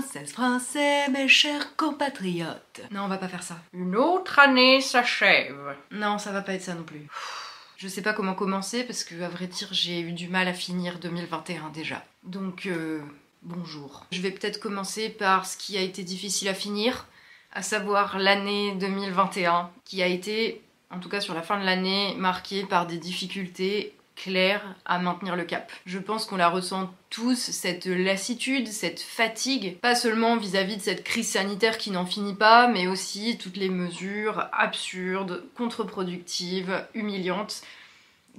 Françaises, 0.00 0.32
Français, 0.32 1.08
mes 1.10 1.28
chers 1.28 1.76
compatriotes. 1.76 2.80
Non, 2.90 3.02
on 3.02 3.08
va 3.08 3.18
pas 3.18 3.28
faire 3.28 3.42
ça. 3.42 3.58
Une 3.74 3.96
autre 3.96 4.38
année 4.38 4.80
s'achève. 4.80 5.76
Non, 5.90 6.16
ça 6.16 6.32
va 6.32 6.40
pas 6.40 6.54
être 6.54 6.62
ça 6.62 6.74
non 6.74 6.84
plus. 6.84 7.06
Je 7.76 7.86
sais 7.86 8.00
pas 8.00 8.14
comment 8.14 8.32
commencer 8.32 8.84
parce 8.84 9.04
que, 9.04 9.20
à 9.20 9.28
vrai 9.28 9.46
dire, 9.46 9.68
j'ai 9.72 10.00
eu 10.00 10.12
du 10.12 10.28
mal 10.28 10.48
à 10.48 10.54
finir 10.54 10.98
2021 11.00 11.68
déjà. 11.74 12.02
Donc, 12.24 12.64
euh, 12.64 13.02
bonjour. 13.42 14.06
Je 14.10 14.22
vais 14.22 14.30
peut-être 14.30 14.58
commencer 14.58 15.10
par 15.10 15.44
ce 15.44 15.58
qui 15.58 15.76
a 15.76 15.82
été 15.82 16.02
difficile 16.02 16.48
à 16.48 16.54
finir, 16.54 17.06
à 17.52 17.60
savoir 17.60 18.18
l'année 18.18 18.74
2021, 18.76 19.70
qui 19.84 20.02
a 20.02 20.06
été, 20.06 20.62
en 20.90 20.98
tout 20.98 21.10
cas 21.10 21.20
sur 21.20 21.34
la 21.34 21.42
fin 21.42 21.60
de 21.60 21.66
l'année, 21.66 22.14
marquée 22.16 22.64
par 22.64 22.86
des 22.86 22.96
difficultés 22.96 23.94
à 24.84 24.98
maintenir 24.98 25.36
le 25.36 25.44
cap. 25.44 25.70
Je 25.86 25.98
pense 25.98 26.26
qu'on 26.26 26.36
la 26.36 26.48
ressent 26.48 26.92
tous, 27.08 27.38
cette 27.38 27.86
lassitude, 27.86 28.68
cette 28.68 29.00
fatigue, 29.00 29.78
pas 29.78 29.94
seulement 29.94 30.36
vis-à-vis 30.36 30.76
de 30.76 30.82
cette 30.82 31.04
crise 31.04 31.28
sanitaire 31.28 31.78
qui 31.78 31.90
n'en 31.90 32.06
finit 32.06 32.34
pas, 32.34 32.68
mais 32.68 32.86
aussi 32.86 33.38
toutes 33.38 33.56
les 33.56 33.68
mesures 33.68 34.46
absurdes, 34.52 35.44
contre-productives, 35.56 36.84
humiliantes 36.94 37.62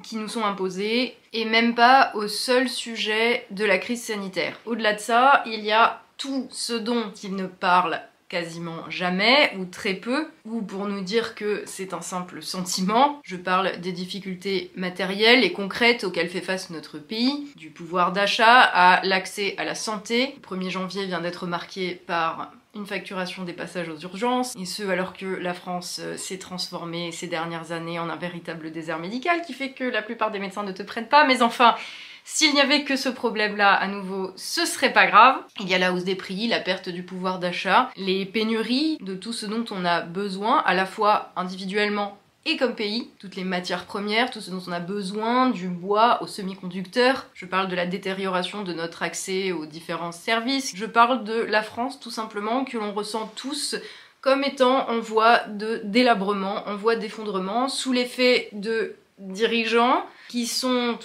qui 0.04 0.16
nous 0.16 0.30
sont 0.30 0.46
imposées, 0.46 1.18
et 1.34 1.46
même 1.46 1.76
pas 1.76 2.12
au 2.16 2.28
seul 2.28 2.70
sujet 2.70 3.46
de 3.52 3.66
la 3.66 3.78
crise 3.78 4.04
sanitaire. 4.04 4.58
Au-delà 4.66 4.94
de 4.94 5.00
ça, 5.00 5.44
il 5.46 5.62
y 5.66 5.72
a 5.72 6.02
tout 6.18 6.48
ce 6.52 6.74
dont 6.74 7.12
il 7.24 7.36
ne 7.36 7.48
parle 7.48 8.02
quasiment 8.32 8.90
jamais 8.90 9.54
ou 9.60 9.66
très 9.66 9.94
peu, 9.94 10.26
ou 10.46 10.62
pour 10.62 10.88
nous 10.88 11.02
dire 11.02 11.36
que 11.36 11.64
c'est 11.66 11.94
un 11.94 12.00
simple 12.00 12.42
sentiment. 12.42 13.20
Je 13.26 13.36
parle 13.36 13.82
des 13.82 13.92
difficultés 13.92 14.72
matérielles 14.78 15.44
et 15.44 15.52
concrètes 15.52 16.06
auxquelles 16.06 16.30
fait 16.30 16.40
face 16.40 16.70
notre 16.70 16.98
pays, 16.98 17.52
du 17.58 17.70
pouvoir 17.70 18.14
d'achat 18.14 18.62
à 18.62 19.06
l'accès 19.06 19.54
à 19.58 19.66
la 19.66 19.76
santé. 19.76 20.36
Le 20.50 20.58
1er 20.58 20.70
janvier 20.70 21.06
vient 21.08 21.20
d'être 21.20 21.46
marqué 21.46 22.02
par 22.08 22.54
une 22.74 22.86
facturation 22.86 23.44
des 23.44 23.52
passages 23.52 23.90
aux 23.90 24.00
urgences, 24.00 24.56
et 24.56 24.64
ce 24.66 24.84
alors 24.84 25.12
que 25.12 25.26
la 25.26 25.54
France 25.54 26.00
euh, 26.02 26.16
s'est 26.16 26.38
transformée 26.38 27.12
ces 27.12 27.28
dernières 27.28 27.74
années 27.74 28.00
en 28.00 28.10
un 28.10 28.16
véritable 28.16 28.72
désert 28.72 28.98
médical 28.98 29.42
qui 29.42 29.52
fait 29.52 29.72
que 29.72 29.84
la 29.84 30.02
plupart 30.02 30.32
des 30.32 30.40
médecins 30.40 30.64
ne 30.64 30.72
te 30.72 30.82
prennent 30.82 31.10
pas, 31.10 31.28
mais 31.28 31.42
enfin, 31.42 31.76
s'il 32.24 32.54
n'y 32.54 32.62
avait 32.62 32.84
que 32.84 32.96
ce 32.96 33.10
problème-là, 33.10 33.74
à 33.74 33.88
nouveau, 33.88 34.32
ce 34.36 34.66
serait 34.66 34.94
pas 34.94 35.08
grave. 35.08 35.38
Il 35.60 35.70
y 35.70 35.74
a 35.74 35.78
la 35.78 35.94
hausse 35.94 36.04
des 36.04 36.16
prix, 36.16 36.48
la 36.48 36.60
perte 36.60 36.90
du 36.90 37.04
pouvoir 37.04 37.40
d'achat, 37.40 37.90
les 37.98 38.26
pénuries 38.26 38.98
de 39.02 39.16
tout 39.16 39.34
ce 39.34 39.46
dont 39.46 39.66
on 39.72 39.86
a 39.86 40.02
besoin, 40.02 40.60
à 40.66 40.74
la 40.74 40.86
fois 40.86 41.32
individuellement 41.36 42.18
et 42.46 42.58
comme 42.58 42.74
pays, 42.74 43.10
toutes 43.20 43.36
les 43.36 43.44
matières 43.44 43.86
premières, 43.86 44.32
tout 44.32 44.42
ce 44.42 44.50
dont 44.50 44.64
on 44.68 44.72
a 44.72 44.80
besoin, 44.80 45.52
du 45.52 45.68
bois 45.68 46.24
aux 46.24 46.28
semi-conducteurs. 46.28 47.28
Je 47.36 47.46
parle 47.46 47.68
de 47.68 47.76
la 47.76 47.86
détérioration 47.86 48.64
de 48.64 48.74
notre 48.74 49.04
accès 49.04 49.52
aux 49.52 49.68
différents 49.68 50.12
services. 50.12 50.74
Je 50.76 50.86
parle 50.86 51.24
de 51.24 51.40
la 51.40 51.62
France 51.62 52.00
tout 52.00 52.10
simplement 52.10 52.66
que 52.66 52.78
l'on 52.78 52.94
ressent 52.94 53.32
tous 53.36 53.76
comme 54.22 54.44
étant 54.44 54.90
en 54.90 55.00
voie 55.00 55.40
de 55.48 55.82
délabrement, 55.84 56.68
en 56.68 56.76
voie 56.76 56.96
d'effondrement, 56.96 57.70
sous 57.70 57.92
l'effet 57.92 58.50
de 58.54 58.96
dirigeants 59.18 60.06
qui 60.30 60.48
sont 60.48 60.98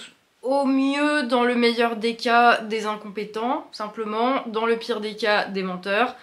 au 0.47 0.63
mieux, 0.65 1.23
dans 1.23 1.43
le 1.43 1.55
meilleur 1.55 1.97
des 1.97 2.15
cas, 2.15 2.61
des 2.61 2.85
incompétents, 2.85 3.67
simplement, 3.73 4.43
dans 4.47 4.65
le 4.65 4.77
pire 4.77 5.01
des 5.01 5.17
cas, 5.17 5.43
des 5.45 5.61
menteurs. 5.61 6.15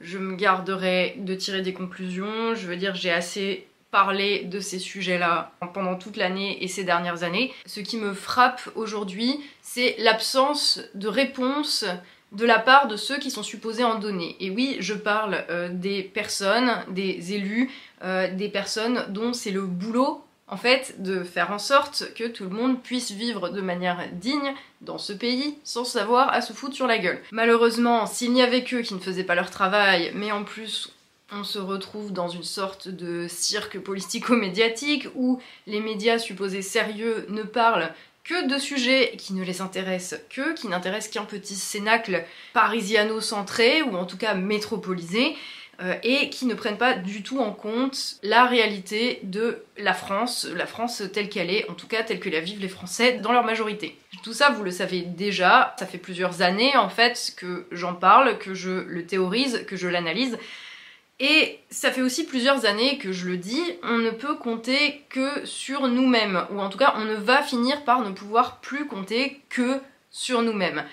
Je 0.00 0.18
me 0.18 0.36
garderai 0.36 1.14
de 1.16 1.34
tirer 1.34 1.62
des 1.62 1.72
conclusions, 1.72 2.54
je 2.54 2.66
veux 2.66 2.76
dire, 2.76 2.94
j'ai 2.94 3.10
assez 3.10 3.66
parlé 3.90 4.44
de 4.44 4.60
ces 4.60 4.78
sujets-là 4.78 5.52
pendant 5.72 5.96
toute 5.96 6.18
l'année 6.18 6.62
et 6.62 6.68
ces 6.68 6.84
dernières 6.84 7.22
années. 7.22 7.54
Ce 7.64 7.80
qui 7.80 7.96
me 7.96 8.12
frappe 8.12 8.60
aujourd'hui, 8.74 9.40
c'est 9.62 9.96
l'absence 9.98 10.82
de 10.94 11.08
réponse 11.08 11.86
de 12.32 12.44
la 12.44 12.58
part 12.58 12.86
de 12.86 12.96
ceux 12.96 13.18
qui 13.18 13.30
sont 13.30 13.42
supposés 13.42 13.82
en 13.82 13.98
donner. 13.98 14.36
Et 14.40 14.50
oui, 14.50 14.76
je 14.80 14.94
parle 14.94 15.42
euh, 15.48 15.70
des 15.72 16.02
personnes, 16.02 16.70
des 16.90 17.32
élus, 17.32 17.70
euh, 18.04 18.32
des 18.32 18.50
personnes 18.50 19.06
dont 19.08 19.32
c'est 19.32 19.50
le 19.50 19.62
boulot 19.62 20.22
en 20.50 20.56
fait, 20.56 20.96
de 20.98 21.22
faire 21.22 21.52
en 21.52 21.58
sorte 21.58 22.12
que 22.14 22.26
tout 22.26 22.44
le 22.44 22.50
monde 22.50 22.82
puisse 22.82 23.12
vivre 23.12 23.50
de 23.50 23.60
manière 23.60 24.08
digne 24.12 24.52
dans 24.80 24.98
ce 24.98 25.12
pays 25.12 25.56
sans 25.64 25.84
savoir 25.84 26.32
à 26.32 26.42
se 26.42 26.52
foutre 26.52 26.74
sur 26.74 26.88
la 26.88 26.98
gueule. 26.98 27.20
Malheureusement, 27.30 28.06
s'il 28.06 28.32
n'y 28.32 28.42
avait 28.42 28.64
qu'eux 28.64 28.82
qui 28.82 28.94
ne 28.94 29.00
faisaient 29.00 29.24
pas 29.24 29.36
leur 29.36 29.50
travail, 29.50 30.10
mais 30.14 30.32
en 30.32 30.44
plus 30.44 30.92
on 31.32 31.44
se 31.44 31.60
retrouve 31.60 32.12
dans 32.12 32.28
une 32.28 32.42
sorte 32.42 32.88
de 32.88 33.26
cirque 33.28 33.78
politico-médiatique 33.78 35.06
où 35.14 35.40
les 35.68 35.78
médias 35.78 36.18
supposés 36.18 36.62
sérieux 36.62 37.24
ne 37.28 37.44
parlent 37.44 37.92
que 38.24 38.48
de 38.48 38.58
sujets 38.58 39.14
qui 39.16 39.32
ne 39.32 39.44
les 39.44 39.60
intéressent 39.60 40.20
que, 40.28 40.54
qui 40.54 40.68
n'intéressent 40.68 41.12
qu'un 41.12 41.24
petit 41.24 41.54
cénacle 41.54 42.24
parisiano-centré 42.52 43.82
ou 43.82 43.96
en 43.96 44.04
tout 44.04 44.16
cas 44.16 44.34
métropolisé, 44.34 45.36
euh, 45.82 45.94
et 46.02 46.28
qui 46.28 46.46
ne 46.46 46.54
prennent 46.54 46.76
pas 46.76 46.94
du 46.94 47.22
tout 47.22 47.38
en 47.40 47.52
compte 47.52 48.16
la 48.22 48.44
réalité 48.44 49.20
de 49.22 49.62
la 49.78 49.94
France, 49.94 50.46
la 50.54 50.66
France 50.66 51.02
telle 51.12 51.28
qu'elle 51.28 51.50
est, 51.50 51.68
en 51.70 51.74
tout 51.74 51.86
cas 51.86 52.02
telle 52.02 52.20
que 52.20 52.28
la 52.28 52.40
vivent 52.40 52.60
les 52.60 52.68
Français 52.68 53.14
dans 53.14 53.32
leur 53.32 53.44
majorité. 53.44 53.96
Tout 54.22 54.34
ça, 54.34 54.50
vous 54.50 54.62
le 54.62 54.70
savez 54.70 55.00
déjà, 55.00 55.74
ça 55.78 55.86
fait 55.86 55.98
plusieurs 55.98 56.42
années 56.42 56.76
en 56.76 56.90
fait 56.90 57.32
que 57.36 57.66
j'en 57.72 57.94
parle, 57.94 58.38
que 58.38 58.52
je 58.52 58.70
le 58.70 59.06
théorise, 59.06 59.64
que 59.66 59.76
je 59.76 59.88
l'analyse. 59.88 60.36
Et 61.18 61.58
ça 61.70 61.90
fait 61.90 62.02
aussi 62.02 62.24
plusieurs 62.24 62.64
années 62.64 62.98
que 62.98 63.12
je 63.12 63.26
le 63.28 63.36
dis, 63.36 63.62
on 63.82 63.98
ne 63.98 64.10
peut 64.10 64.36
compter 64.36 65.02
que 65.10 65.44
sur 65.44 65.86
nous-mêmes, 65.86 66.46
ou 66.50 66.60
en 66.60 66.68
tout 66.68 66.78
cas 66.78 66.94
on 66.96 67.04
ne 67.04 67.14
va 67.14 67.42
finir 67.42 67.84
par 67.84 68.00
ne 68.00 68.10
pouvoir 68.10 68.60
plus 68.60 68.86
compter 68.86 69.40
que 69.48 69.80
sur 70.10 70.42
nous-mêmes. 70.42 70.84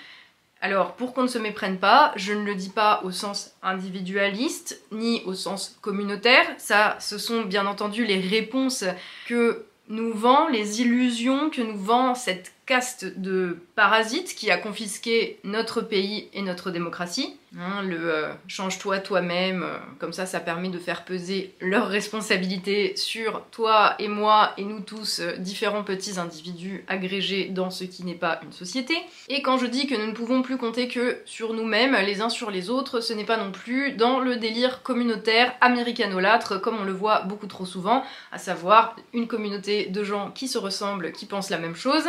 Alors, 0.60 0.94
pour 0.94 1.14
qu'on 1.14 1.22
ne 1.22 1.28
se 1.28 1.38
méprenne 1.38 1.78
pas, 1.78 2.12
je 2.16 2.32
ne 2.32 2.44
le 2.44 2.54
dis 2.54 2.70
pas 2.70 3.00
au 3.04 3.12
sens 3.12 3.54
individualiste, 3.62 4.80
ni 4.90 5.22
au 5.24 5.34
sens 5.34 5.78
communautaire. 5.82 6.44
Ça, 6.58 6.96
ce 7.00 7.16
sont 7.16 7.42
bien 7.42 7.66
entendu 7.66 8.04
les 8.04 8.18
réponses 8.18 8.84
que 9.28 9.66
nous 9.88 10.12
vend, 10.12 10.48
les 10.48 10.82
illusions 10.82 11.48
que 11.48 11.62
nous 11.62 11.78
vend 11.78 12.14
cette 12.14 12.52
caste 12.66 13.06
de 13.18 13.58
parasites 13.76 14.34
qui 14.34 14.50
a 14.50 14.58
confisqué 14.58 15.38
notre 15.44 15.80
pays 15.80 16.28
et 16.34 16.42
notre 16.42 16.70
démocratie. 16.70 17.36
Hein, 17.56 17.82
le 17.82 18.14
euh, 18.14 18.32
change-toi 18.46 18.98
toi-même, 18.98 19.62
euh, 19.62 19.78
comme 19.98 20.12
ça 20.12 20.26
ça 20.26 20.38
permet 20.38 20.68
de 20.68 20.78
faire 20.78 21.06
peser 21.06 21.54
leurs 21.62 21.88
responsabilités 21.88 22.94
sur 22.94 23.42
toi 23.50 23.94
et 23.98 24.08
moi 24.08 24.52
et 24.58 24.64
nous 24.64 24.80
tous, 24.80 25.20
euh, 25.20 25.34
différents 25.38 25.82
petits 25.82 26.18
individus 26.18 26.84
agrégés 26.88 27.46
dans 27.46 27.70
ce 27.70 27.84
qui 27.84 28.04
n'est 28.04 28.14
pas 28.14 28.38
une 28.42 28.52
société. 28.52 28.94
Et 29.30 29.40
quand 29.40 29.56
je 29.56 29.64
dis 29.64 29.86
que 29.86 29.94
nous 29.94 30.06
ne 30.06 30.12
pouvons 30.12 30.42
plus 30.42 30.58
compter 30.58 30.88
que 30.88 31.22
sur 31.24 31.54
nous-mêmes, 31.54 31.96
les 32.04 32.20
uns 32.20 32.28
sur 32.28 32.50
les 32.50 32.68
autres, 32.68 33.00
ce 33.00 33.14
n'est 33.14 33.24
pas 33.24 33.38
non 33.38 33.50
plus 33.50 33.92
dans 33.92 34.20
le 34.20 34.36
délire 34.36 34.82
communautaire 34.82 35.54
américanolâtre 35.62 36.60
comme 36.60 36.78
on 36.78 36.84
le 36.84 36.92
voit 36.92 37.22
beaucoup 37.22 37.46
trop 37.46 37.64
souvent, 37.64 38.04
à 38.30 38.36
savoir 38.36 38.94
une 39.14 39.26
communauté 39.26 39.86
de 39.86 40.04
gens 40.04 40.30
qui 40.32 40.48
se 40.48 40.58
ressemblent, 40.58 41.12
qui 41.12 41.24
pensent 41.24 41.50
la 41.50 41.58
même 41.58 41.76
chose, 41.76 42.04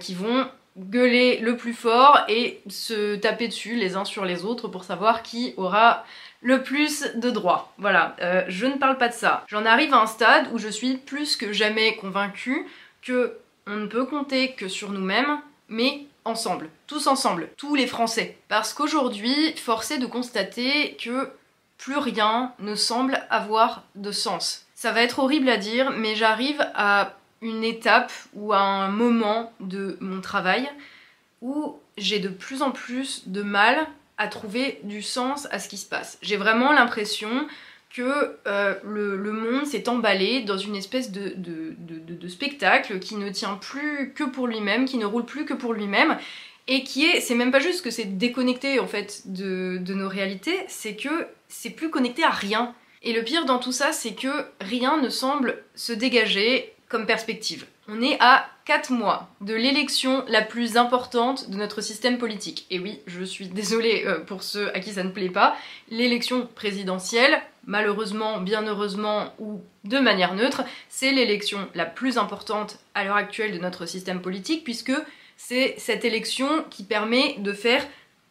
qui 0.00 0.14
vont 0.14 0.46
gueuler 0.78 1.38
le 1.38 1.56
plus 1.56 1.74
fort 1.74 2.20
et 2.28 2.60
se 2.68 3.16
taper 3.16 3.48
dessus 3.48 3.76
les 3.76 3.96
uns 3.96 4.04
sur 4.04 4.24
les 4.24 4.44
autres 4.44 4.68
pour 4.68 4.84
savoir 4.84 5.22
qui 5.22 5.54
aura 5.56 6.04
le 6.40 6.62
plus 6.62 7.06
de 7.14 7.30
droits. 7.30 7.72
Voilà, 7.78 8.16
euh, 8.20 8.42
je 8.48 8.66
ne 8.66 8.76
parle 8.76 8.98
pas 8.98 9.08
de 9.08 9.14
ça. 9.14 9.44
J'en 9.48 9.64
arrive 9.64 9.94
à 9.94 10.00
un 10.00 10.06
stade 10.06 10.48
où 10.52 10.58
je 10.58 10.68
suis 10.68 10.96
plus 10.96 11.36
que 11.36 11.52
jamais 11.52 11.96
convaincue 11.96 12.66
que 13.02 13.38
on 13.66 13.76
ne 13.76 13.86
peut 13.86 14.06
compter 14.06 14.52
que 14.52 14.68
sur 14.68 14.90
nous-mêmes, 14.90 15.40
mais 15.68 16.06
ensemble, 16.24 16.68
tous 16.86 17.06
ensemble, 17.06 17.48
tous 17.56 17.74
les 17.74 17.86
Français. 17.86 18.36
Parce 18.48 18.74
qu'aujourd'hui, 18.74 19.54
force 19.56 19.90
est 19.92 19.98
de 19.98 20.06
constater 20.06 20.96
que 20.96 21.30
plus 21.78 21.96
rien 21.96 22.52
ne 22.58 22.74
semble 22.74 23.20
avoir 23.30 23.84
de 23.94 24.12
sens. 24.12 24.66
Ça 24.74 24.92
va 24.92 25.02
être 25.02 25.20
horrible 25.20 25.48
à 25.48 25.56
dire, 25.56 25.90
mais 25.90 26.16
j'arrive 26.16 26.64
à 26.74 27.14
une 27.42 27.64
étape 27.64 28.12
ou 28.34 28.54
un 28.54 28.88
moment 28.88 29.52
de 29.60 29.98
mon 30.00 30.20
travail 30.20 30.68
où 31.42 31.76
j'ai 31.98 32.20
de 32.20 32.28
plus 32.28 32.62
en 32.62 32.70
plus 32.70 33.28
de 33.28 33.42
mal 33.42 33.86
à 34.16 34.28
trouver 34.28 34.80
du 34.84 35.02
sens 35.02 35.48
à 35.50 35.58
ce 35.58 35.68
qui 35.68 35.76
se 35.76 35.86
passe. 35.86 36.18
J'ai 36.22 36.36
vraiment 36.36 36.72
l'impression 36.72 37.46
que 37.90 38.38
euh, 38.46 38.74
le, 38.84 39.32
monde 39.32 39.66
s'est 39.66 39.88
emballé 39.88 40.42
dans 40.42 40.56
une 40.56 40.76
espèce 40.76 41.10
de, 41.10 41.36
spectacle 42.28 42.98
qui 43.00 43.16
ne 43.16 43.28
tient 43.28 43.54
plus 43.56 44.12
que 44.14 44.24
pour 44.24 44.46
lui-même, 44.46 44.86
qui 44.86 44.96
ne 44.96 45.04
roule 45.04 45.26
plus 45.26 45.44
que 45.44 45.52
pour 45.52 45.74
lui-même, 45.74 46.16
et 46.68 46.84
qui 46.84 47.04
est, 47.04 47.20
c'est 47.20 47.34
même 47.34 47.50
pas 47.50 47.58
juste 47.58 47.82
que 47.82 47.90
c'est 47.90 48.16
déconnecté 48.16 48.78
en 48.78 48.86
fait 48.86 49.22
de 49.26 49.94
nos 49.94 50.08
réalités, 50.08 50.58
c'est 50.68 50.96
que 50.96 51.26
c'est 51.48 51.70
plus 51.70 51.90
connecté 51.90 52.22
à 52.22 52.30
rien. 52.30 52.74
Et 53.02 53.12
le 53.12 53.24
pire 53.24 53.44
dans 53.44 53.58
tout 53.58 53.72
ça, 53.72 53.92
c'est 53.92 54.14
que 54.14 54.46
rien 54.60 54.96
ne 54.96 55.08
semble 55.08 55.62
se 55.74 55.92
dégager 55.92 56.72
comme 56.92 57.06
perspective. 57.06 57.64
On 57.88 58.02
est 58.02 58.18
à 58.20 58.46
4 58.66 58.92
mois 58.92 59.30
de 59.40 59.54
l'élection 59.54 60.24
la 60.28 60.42
plus 60.42 60.76
importante 60.76 61.48
de 61.48 61.56
notre 61.56 61.80
système 61.80 62.18
politique. 62.18 62.66
Et 62.70 62.78
oui, 62.78 63.00
je 63.06 63.24
suis 63.24 63.48
désolée 63.48 64.04
euh, 64.06 64.20
pour 64.20 64.42
ceux 64.42 64.68
à 64.76 64.78
qui 64.78 64.92
ça 64.92 65.02
ne 65.02 65.10
plaît 65.10 65.30
pas, 65.30 65.56
l'élection 65.88 66.46
présidentielle, 66.54 67.40
malheureusement, 67.66 68.42
bien 68.42 68.62
heureusement 68.66 69.32
ou 69.38 69.62
de 69.84 69.98
manière 69.98 70.34
neutre, 70.34 70.64
c'est 70.90 71.12
l'élection 71.12 71.66
la 71.74 71.86
plus 71.86 72.18
importante 72.18 72.78
à 72.94 73.04
l'heure 73.04 73.16
actuelle 73.16 73.52
de 73.52 73.58
notre 73.58 73.86
système 73.86 74.20
politique 74.20 74.62
puisque 74.62 74.92
c'est 75.38 75.74
cette 75.78 76.04
élection 76.04 76.64
qui 76.68 76.84
permet 76.84 77.36
de 77.38 77.54
faire 77.54 77.88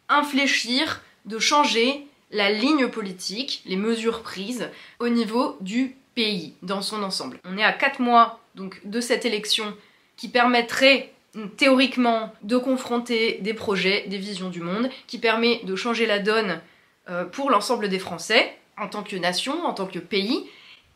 infléchir 0.08 1.02
de 1.24 1.40
changer 1.40 2.06
la 2.30 2.52
ligne 2.52 2.86
politique, 2.86 3.62
les 3.66 3.76
mesures 3.76 4.22
prises 4.22 4.70
au 5.00 5.08
niveau 5.08 5.56
du 5.60 5.96
pays 6.14 6.54
dans 6.62 6.82
son 6.82 7.02
ensemble. 7.02 7.40
On 7.44 7.58
est 7.58 7.64
à 7.64 7.72
4 7.72 8.00
mois 8.00 8.38
donc 8.54 8.80
de 8.84 9.00
cette 9.00 9.24
élection 9.24 9.74
qui 10.16 10.28
permettrait 10.28 11.12
théoriquement 11.56 12.32
de 12.42 12.56
confronter 12.56 13.38
des 13.40 13.54
projets, 13.54 14.04
des 14.08 14.18
visions 14.18 14.50
du 14.50 14.60
monde, 14.60 14.90
qui 15.06 15.18
permet 15.18 15.60
de 15.64 15.76
changer 15.76 16.06
la 16.06 16.18
donne 16.18 16.60
euh, 17.08 17.24
pour 17.24 17.50
l'ensemble 17.50 17.88
des 17.88 17.98
Français, 17.98 18.56
en 18.78 18.88
tant 18.88 19.02
que 19.02 19.16
nation, 19.16 19.64
en 19.64 19.72
tant 19.72 19.86
que 19.86 19.98
pays, 19.98 20.44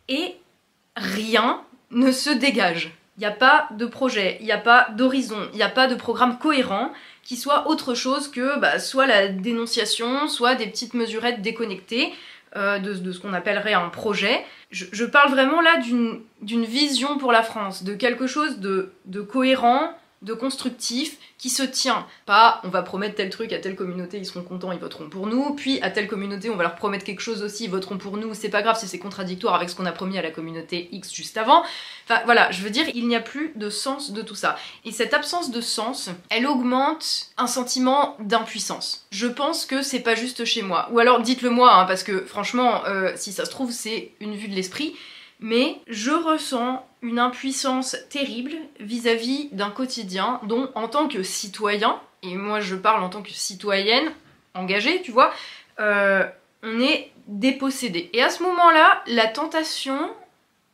et 0.08 0.36
rien 0.94 1.62
ne 1.90 2.12
se 2.12 2.30
dégage. 2.30 2.92
Il 3.16 3.20
n'y 3.20 3.26
a 3.26 3.32
pas 3.32 3.68
de 3.70 3.86
projet, 3.86 4.36
il 4.40 4.46
n'y 4.46 4.52
a 4.52 4.58
pas 4.58 4.88
d'horizon, 4.94 5.48
il 5.52 5.56
n'y 5.56 5.62
a 5.62 5.70
pas 5.70 5.86
de 5.86 5.94
programme 5.94 6.38
cohérent 6.38 6.92
qui 7.22 7.36
soit 7.36 7.66
autre 7.68 7.94
chose 7.94 8.28
que 8.28 8.58
bah, 8.58 8.78
soit 8.78 9.06
la 9.06 9.28
dénonciation, 9.28 10.28
soit 10.28 10.54
des 10.54 10.66
petites 10.66 10.94
mesurettes 10.94 11.40
déconnectées 11.40 12.12
euh, 12.54 12.78
de, 12.78 13.12
ce 13.12 13.18
qu'on 13.18 13.32
appellerait 13.32 13.74
un 13.74 13.88
projet. 13.88 14.44
Je, 14.70 15.04
parle 15.04 15.30
vraiment 15.30 15.60
là 15.60 15.78
d'une 15.78 16.64
vision 16.64 17.18
pour 17.18 17.32
la 17.32 17.42
France, 17.42 17.82
de 17.84 17.94
quelque 17.94 18.26
chose 18.26 18.58
de 18.58 19.20
cohérent, 19.20 19.90
de 20.26 20.34
constructif 20.34 21.16
qui 21.38 21.50
se 21.50 21.62
tient. 21.62 22.06
Pas 22.26 22.60
on 22.64 22.68
va 22.68 22.82
promettre 22.82 23.14
tel 23.14 23.30
truc 23.30 23.52
à 23.52 23.58
telle 23.58 23.76
communauté, 23.76 24.18
ils 24.18 24.26
seront 24.26 24.42
contents, 24.42 24.72
ils 24.72 24.78
voteront 24.78 25.08
pour 25.08 25.26
nous, 25.26 25.54
puis 25.54 25.80
à 25.82 25.90
telle 25.90 26.08
communauté, 26.08 26.50
on 26.50 26.56
va 26.56 26.64
leur 26.64 26.74
promettre 26.74 27.04
quelque 27.04 27.20
chose 27.20 27.42
aussi, 27.42 27.64
ils 27.64 27.70
voteront 27.70 27.96
pour 27.96 28.16
nous, 28.16 28.34
c'est 28.34 28.48
pas 28.48 28.62
grave 28.62 28.78
si 28.78 28.88
c'est 28.88 28.98
contradictoire 28.98 29.54
avec 29.54 29.70
ce 29.70 29.76
qu'on 29.76 29.86
a 29.86 29.92
promis 29.92 30.18
à 30.18 30.22
la 30.22 30.30
communauté 30.30 30.88
X 30.92 31.14
juste 31.14 31.36
avant. 31.36 31.62
Enfin 32.04 32.20
voilà, 32.24 32.50
je 32.50 32.62
veux 32.62 32.70
dire, 32.70 32.86
il 32.94 33.06
n'y 33.06 33.14
a 33.14 33.20
plus 33.20 33.52
de 33.54 33.70
sens 33.70 34.10
de 34.10 34.20
tout 34.20 34.34
ça. 34.34 34.56
Et 34.84 34.90
cette 34.90 35.14
absence 35.14 35.50
de 35.50 35.60
sens, 35.60 36.10
elle 36.28 36.46
augmente 36.46 37.28
un 37.38 37.46
sentiment 37.46 38.16
d'impuissance. 38.18 39.06
Je 39.12 39.28
pense 39.28 39.64
que 39.64 39.82
c'est 39.82 40.00
pas 40.00 40.16
juste 40.16 40.44
chez 40.44 40.62
moi. 40.62 40.88
Ou 40.90 40.98
alors 40.98 41.20
dites-le 41.20 41.50
moi, 41.50 41.72
hein, 41.74 41.84
parce 41.84 42.02
que 42.02 42.24
franchement, 42.26 42.84
euh, 42.86 43.12
si 43.14 43.32
ça 43.32 43.44
se 43.44 43.50
trouve, 43.50 43.70
c'est 43.70 44.10
une 44.20 44.34
vue 44.34 44.48
de 44.48 44.54
l'esprit 44.54 44.96
mais 45.40 45.80
je 45.86 46.10
ressens 46.10 46.86
une 47.02 47.18
impuissance 47.18 47.96
terrible 48.10 48.52
vis-à-vis 48.80 49.48
d'un 49.52 49.70
quotidien 49.70 50.40
dont, 50.44 50.70
en 50.74 50.88
tant 50.88 51.08
que 51.08 51.22
citoyen, 51.22 52.00
et 52.22 52.34
moi 52.34 52.60
je 52.60 52.74
parle 52.74 53.02
en 53.02 53.08
tant 53.08 53.22
que 53.22 53.32
citoyenne 53.32 54.12
engagée, 54.54 55.02
tu 55.02 55.12
vois, 55.12 55.32
euh, 55.80 56.24
on 56.62 56.80
est 56.80 57.10
dépossédé. 57.26 58.10
Et 58.12 58.22
à 58.22 58.30
ce 58.30 58.42
moment-là, 58.42 59.02
la 59.06 59.26
tentation 59.26 60.10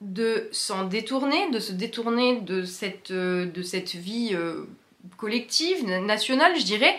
de 0.01 0.49
s'en 0.53 0.85
détourner, 0.85 1.51
de 1.51 1.61
se 1.61 1.73
détourner 1.73 2.41
de 2.41 2.65
cette, 2.65 3.11
euh, 3.11 3.47
de 3.47 3.63
cette 3.63 3.95
vie 3.95 4.31
euh, 4.33 4.65
collective, 5.17 5.87
nationale, 5.87 6.59
je 6.59 6.65
dirais, 6.65 6.97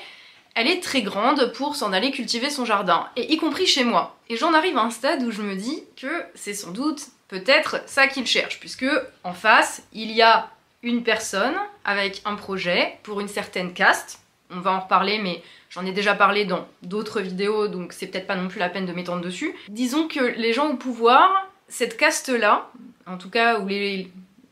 elle 0.55 0.67
est 0.67 0.81
très 0.81 1.01
grande 1.01 1.51
pour 1.53 1.75
s'en 1.75 1.91
aller 1.93 2.11
cultiver 2.11 2.49
son 2.49 2.65
jardin, 2.65 3.07
et 3.15 3.33
y 3.33 3.37
compris 3.37 3.65
chez 3.65 3.83
moi. 3.83 4.17
Et 4.29 4.37
j'en 4.37 4.53
arrive 4.53 4.77
à 4.77 4.83
un 4.83 4.91
stade 4.91 5.23
où 5.23 5.31
je 5.31 5.41
me 5.41 5.55
dis 5.55 5.83
que 5.95 6.23
c'est 6.35 6.53
sans 6.53 6.71
doute 6.71 7.07
peut-être 7.27 7.81
ça 7.87 8.07
qu'il 8.07 8.25
cherche, 8.25 8.59
puisque 8.59 8.85
en 9.23 9.33
face, 9.33 9.83
il 9.93 10.11
y 10.11 10.21
a 10.21 10.49
une 10.83 11.03
personne 11.03 11.55
avec 11.85 12.21
un 12.25 12.35
projet 12.35 12.97
pour 13.03 13.19
une 13.21 13.27
certaine 13.27 13.73
caste. 13.73 14.19
On 14.51 14.59
va 14.59 14.73
en 14.73 14.81
reparler, 14.81 15.19
mais 15.19 15.41
j'en 15.69 15.85
ai 15.85 15.91
déjà 15.91 16.13
parlé 16.13 16.45
dans 16.45 16.67
d'autres 16.83 17.21
vidéos, 17.21 17.67
donc 17.67 17.93
c'est 17.93 18.07
peut-être 18.07 18.27
pas 18.27 18.35
non 18.35 18.49
plus 18.49 18.59
la 18.59 18.69
peine 18.69 18.85
de 18.85 18.93
m'étendre 18.93 19.21
dessus. 19.21 19.55
Disons 19.69 20.07
que 20.07 20.19
les 20.19 20.53
gens 20.53 20.69
au 20.69 20.75
pouvoir, 20.75 21.49
cette 21.67 21.97
caste-là, 21.97 22.69
en 23.07 23.17
tout 23.17 23.29
cas 23.29 23.59
où 23.59 23.67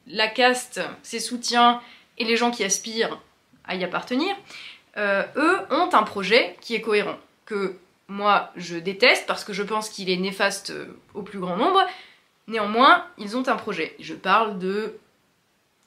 la 0.07 0.27
caste, 0.27 0.81
ses 1.03 1.19
soutiens 1.19 1.81
et 2.17 2.23
les 2.23 2.37
gens 2.37 2.51
qui 2.51 2.63
aspirent 2.63 3.19
à 3.65 3.75
y 3.75 3.83
appartenir, 3.83 4.35
euh, 4.97 5.23
eux 5.35 5.59
ont 5.69 5.89
un 5.93 6.03
projet 6.03 6.55
qui 6.61 6.75
est 6.75 6.81
cohérent, 6.81 7.17
que 7.45 7.77
moi 8.07 8.51
je 8.55 8.77
déteste 8.77 9.25
parce 9.27 9.43
que 9.43 9.53
je 9.53 9.63
pense 9.63 9.89
qu'il 9.89 10.09
est 10.09 10.17
néfaste 10.17 10.73
au 11.13 11.21
plus 11.21 11.39
grand 11.39 11.57
nombre, 11.57 11.81
Néanmoins, 12.47 13.05
ils 13.17 13.37
ont 13.37 13.47
un 13.47 13.55
projet. 13.55 13.95
Je 13.99 14.13
parle 14.13 14.59
de 14.59 14.97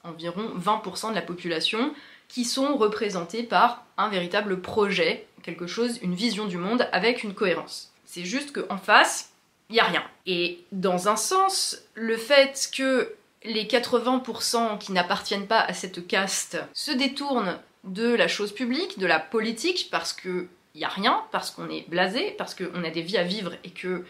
environ 0.03 0.53
20% 0.57 1.09
de 1.09 1.15
la 1.15 1.21
population 1.21 1.93
qui 2.27 2.45
sont 2.45 2.75
représentés 2.75 3.43
par 3.43 3.85
un 3.97 4.09
véritable 4.09 4.61
projet, 4.61 5.27
quelque 5.43 5.67
chose, 5.67 5.99
une 6.01 6.15
vision 6.15 6.45
du 6.45 6.57
monde 6.57 6.87
avec 6.91 7.23
une 7.23 7.33
cohérence. 7.33 7.91
C'est 8.05 8.25
juste 8.25 8.51
qu'en 8.51 8.77
face, 8.77 9.31
il 9.69 9.73
n'y 9.73 9.79
a 9.79 9.85
rien. 9.85 10.03
Et 10.25 10.59
dans 10.71 11.07
un 11.07 11.15
sens, 11.15 11.83
le 11.93 12.17
fait 12.17 12.69
que 12.75 13.13
les 13.43 13.65
80% 13.65 14.79
qui 14.79 14.91
n'appartiennent 14.91 15.47
pas 15.47 15.59
à 15.59 15.73
cette 15.73 16.07
caste 16.07 16.57
se 16.73 16.91
détournent 16.91 17.59
de 17.83 18.13
la 18.15 18.27
chose 18.27 18.51
publique, 18.51 18.97
de 18.97 19.05
la 19.05 19.19
politique, 19.19 19.89
parce 19.91 20.13
qu'il 20.13 20.47
n'y 20.73 20.83
a 20.83 20.89
rien, 20.89 21.23
parce 21.31 21.51
qu'on 21.51 21.69
est 21.69 21.87
blasé, 21.89 22.33
parce 22.37 22.55
qu'on 22.55 22.83
a 22.83 22.89
des 22.89 23.01
vies 23.01 23.17
à 23.17 23.23
vivre 23.23 23.53
et 23.63 23.69
que, 23.69 24.03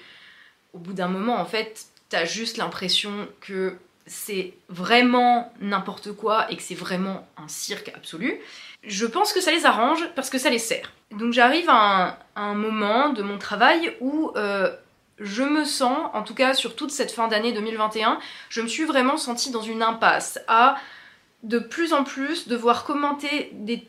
au 0.74 0.80
bout 0.80 0.94
d'un 0.94 1.10
moment, 1.10 1.36
en 1.36 1.46
fait, 1.46 1.88
t'as 2.10 2.26
juste 2.26 2.58
l'impression 2.58 3.28
que 3.42 3.78
c'est 4.08 4.54
vraiment 4.70 5.52
n'importe 5.60 6.12
quoi 6.12 6.52
et 6.52 6.58
que 6.58 6.62
c'est 6.62 6.76
vraiment 6.76 7.28
un 7.38 7.48
cirque 7.48 7.92
absolu. 7.96 8.40
Je 8.84 9.06
pense 9.06 9.34
que 9.34 9.42
ça 9.42 9.52
les 9.52 9.66
arrange 9.66 10.08
parce 10.16 10.30
que 10.30 10.38
ça 10.38 10.50
les 10.50 10.60
sert. 10.60 10.92
Donc 11.12 11.34
j'arrive 11.34 11.66
à, 11.70 12.20
un, 12.36 12.54
moment 12.54 13.10
de 13.10 13.24
mon 13.24 13.38
travail 13.38 13.96
où 14.02 14.32
euh, 14.36 14.76
je 15.20 15.44
me 15.44 15.66
sens, 15.66 15.98
en 16.14 16.22
tout 16.22 16.36
cas 16.36 16.54
sur 16.54 16.76
toute 16.76 16.92
cette 16.92 17.12
fin 17.12 17.28
d'année 17.28 17.54
2021, 17.54 18.20
je 18.50 18.62
me 18.62 18.68
suis 18.68 18.84
vraiment 18.84 19.18
sentie 19.18 19.52
dans 19.52 19.62
une 19.62 19.82
impasse 19.82 20.40
à 20.48 20.76
de 21.44 21.60
plus 21.60 21.94
en 21.94 22.04
plus 22.04 22.48
devoir 22.48 22.86
commenter 22.86 23.50
des, 23.54 23.88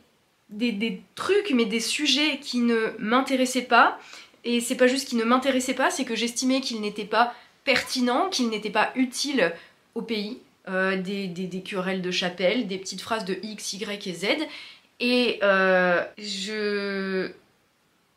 des, 0.51 0.73
des 0.73 1.03
trucs 1.15 1.51
mais 1.51 1.67
des 1.67 1.81
sujets 1.81 2.39
qui 2.41 2.61
ne 2.61 2.95
m'intéressaient 2.99 3.63
pas. 3.63 3.99
Et 4.45 4.61
c'est 4.61 4.77
pas 4.77 4.87
juste 4.87 5.09
qu'ils 5.09 5.19
ne 5.19 5.25
m'intéressaient 5.25 5.75
pas, 5.75 5.91
c'est 5.91 6.05
que 6.05 6.15
j'estimais 6.15 6.61
qu'ils 6.61 6.81
n'étaient 6.81 7.05
pas 7.05 7.35
pertinent, 7.67 8.31
qu'il 8.31 8.49
n'était 8.49 8.71
pas 8.71 8.93
utile 8.95 9.53
au 9.95 10.01
pays. 10.01 10.39
Euh, 10.69 11.01
des, 11.01 11.63
querelles 11.65 12.03
de 12.03 12.11
chapelle, 12.11 12.67
des 12.67 12.77
petites 12.77 13.01
phrases 13.01 13.25
de 13.25 13.39
X, 13.41 13.75
Y 13.75 14.09
et 14.09 14.13
Z. 14.13 14.27
Et 14.99 15.39
euh, 15.45 16.05
je... 16.19 17.31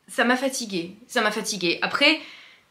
Ça 0.08 0.24
m'a 0.24 0.36
fatiguée. 0.36 0.96
Ça 1.06 1.20
m'a 1.20 1.30
fatiguée. 1.30 1.78
Après, 1.80 2.18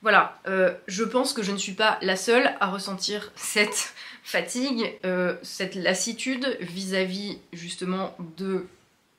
voilà, 0.01 0.37
euh, 0.47 0.73
je 0.87 1.05
pense 1.05 1.31
que 1.31 1.43
je 1.43 1.53
ne 1.53 1.57
suis 1.57 1.71
pas 1.71 1.97
la 2.01 2.17
seule 2.17 2.53
à 2.59 2.67
ressentir 2.67 3.31
cette 3.35 3.93
fatigue, 4.21 4.99
cette 5.43 5.75
lassitude 5.75 6.57
vis-à-vis 6.59 7.35
-vis, 7.35 7.37
justement 7.53 8.15
de, 8.37 8.67